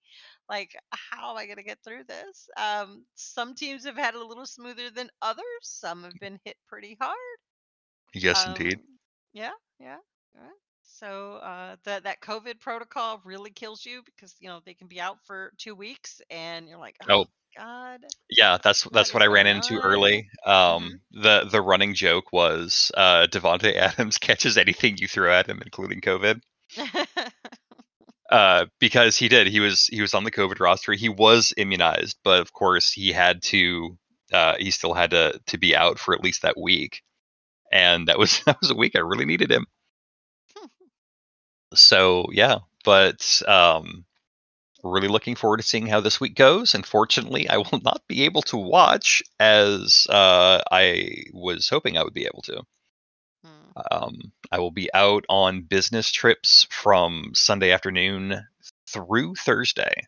[0.49, 2.49] Like, how am I going to get through this?
[2.57, 5.45] Um, some teams have had it a little smoother than others.
[5.63, 7.17] Some have been hit pretty hard.
[8.15, 8.79] Yes, indeed.
[8.79, 8.99] Um,
[9.33, 9.99] Yeah, yeah,
[10.35, 10.51] yeah.
[10.99, 15.01] So uh, that that COVID protocol really kills you because you know they can be
[15.01, 17.27] out for two weeks, and you're like, Oh, oh,
[17.57, 18.01] god.
[18.31, 19.83] Yeah, that's that's is what I ran going into on?
[19.83, 20.29] early.
[20.45, 25.61] Um, the the running joke was uh, Davante Adams catches anything you throw at him,
[25.65, 26.41] including COVID.
[28.29, 29.47] Uh, because he did.
[29.47, 30.93] He was he was on the COVID roster.
[30.93, 33.97] He was immunized, but of course he had to.
[34.33, 37.03] Uh, he still had to to be out for at least that week,
[37.71, 39.67] and that was that was a week I really needed him.
[41.77, 44.05] So yeah, but um,
[44.83, 46.75] really looking forward to seeing how this week goes.
[46.75, 52.15] Unfortunately, I will not be able to watch as uh, I was hoping I would
[52.15, 52.63] be able to.
[53.45, 53.81] Hmm.
[53.91, 58.43] Um, I will be out on business trips from Sunday afternoon
[58.89, 60.07] through Thursday.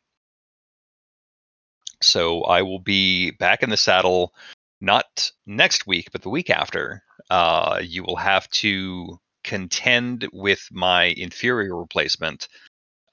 [2.00, 4.32] So I will be back in the saddle
[4.80, 7.02] not next week, but the week after.
[7.30, 12.48] Uh, you will have to contend with my inferior replacement.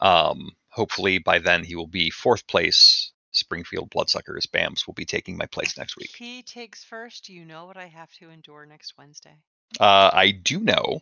[0.02, 3.12] Um, hopefully by then he will be fourth place.
[3.32, 6.12] Springfield Bloodsuckers Bams will be taking my place next week.
[6.18, 9.36] He takes first, do you know what I have to endure next Wednesday?
[9.80, 11.02] Uh, I do know,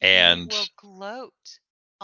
[0.00, 1.32] and he will gloat.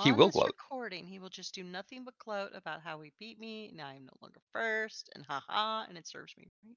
[0.03, 0.47] He on will this gloat.
[0.47, 3.71] Recording, he will just do nothing but gloat about how he beat me.
[3.75, 6.77] Now I'm no longer first, and haha, and it serves me right.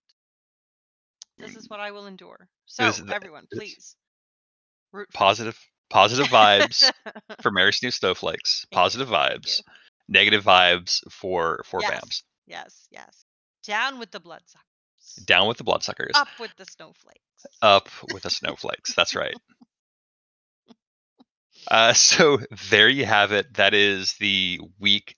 [1.39, 2.47] This is what I will endure.
[2.67, 4.07] So Is th- everyone, please root for me.
[5.13, 5.59] Positive
[5.89, 6.89] positive vibes
[7.41, 8.65] for Mary Snoo Snowflakes.
[8.71, 9.61] Positive vibes.
[10.09, 11.91] Negative vibes for for Yes.
[11.91, 12.23] Bams.
[12.45, 13.25] Yes, yes.
[13.65, 14.63] Down with the bloodsuckers.
[15.25, 16.11] Down with the bloodsuckers.
[16.15, 17.21] Up with the snowflakes.
[17.61, 18.93] Up with the snowflakes.
[18.93, 19.35] That's right.
[21.69, 23.53] Uh, so there you have it.
[23.55, 25.15] That is the week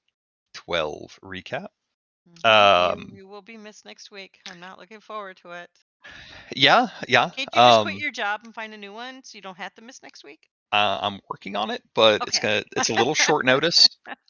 [0.54, 1.68] twelve recap.
[2.44, 2.94] Mhm.
[2.94, 4.40] Um, you, will be missed next week.
[4.50, 5.70] I'm not looking forward to it.
[6.56, 7.32] Yeah, yeah.
[7.36, 9.58] Can't you just Um, quit your job and find a new one so you don't
[9.58, 10.52] have to miss next week?
[10.72, 13.90] uh, I'm working on it, but it's gonna it's a little short notice.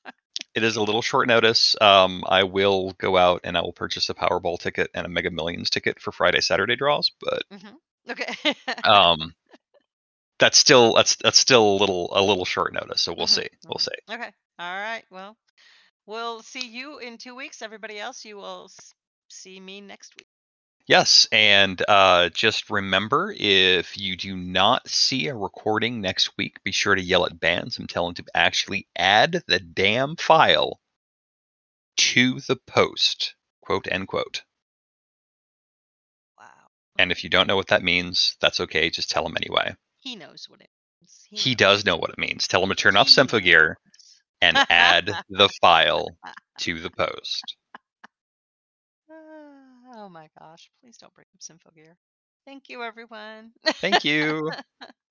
[0.56, 1.76] It is a little short notice.
[1.82, 5.32] Um, I will go out and I will purchase a Powerball ticket and a Mega
[5.32, 7.44] Millions ticket for Friday Saturday draws, but
[8.10, 8.56] Okay.
[8.84, 9.34] um,
[10.40, 13.02] that's still that's that's still a little a little short notice.
[13.02, 13.48] So we'll Mhm, see.
[13.68, 13.80] We'll mhm.
[13.80, 13.92] see.
[14.10, 14.34] okay.
[14.60, 15.06] All right.
[15.12, 15.38] Well,
[16.08, 17.62] we'll see you in two weeks.
[17.62, 18.72] Everybody else, you will
[19.30, 20.29] see me next week.
[20.90, 26.72] Yes, and uh, just remember if you do not see a recording next week, be
[26.72, 30.80] sure to yell at Bams and tell them to actually add the damn file
[31.98, 33.36] to the post.
[33.62, 34.42] Quote end quote.
[36.40, 36.48] Wow.
[36.98, 38.90] And if you don't know what that means, that's okay.
[38.90, 39.76] Just tell him anyway.
[40.00, 41.28] He knows what it means.
[41.44, 41.56] He knows.
[41.56, 42.48] does know what it means.
[42.48, 43.76] Tell him to turn off He Symphogear
[44.42, 46.18] and add the file
[46.62, 47.58] to the post.
[50.00, 50.72] Oh my gosh.
[50.82, 51.96] Please don't bring up Symphogear.
[52.46, 53.52] Thank you, everyone.
[53.82, 54.52] Thank you.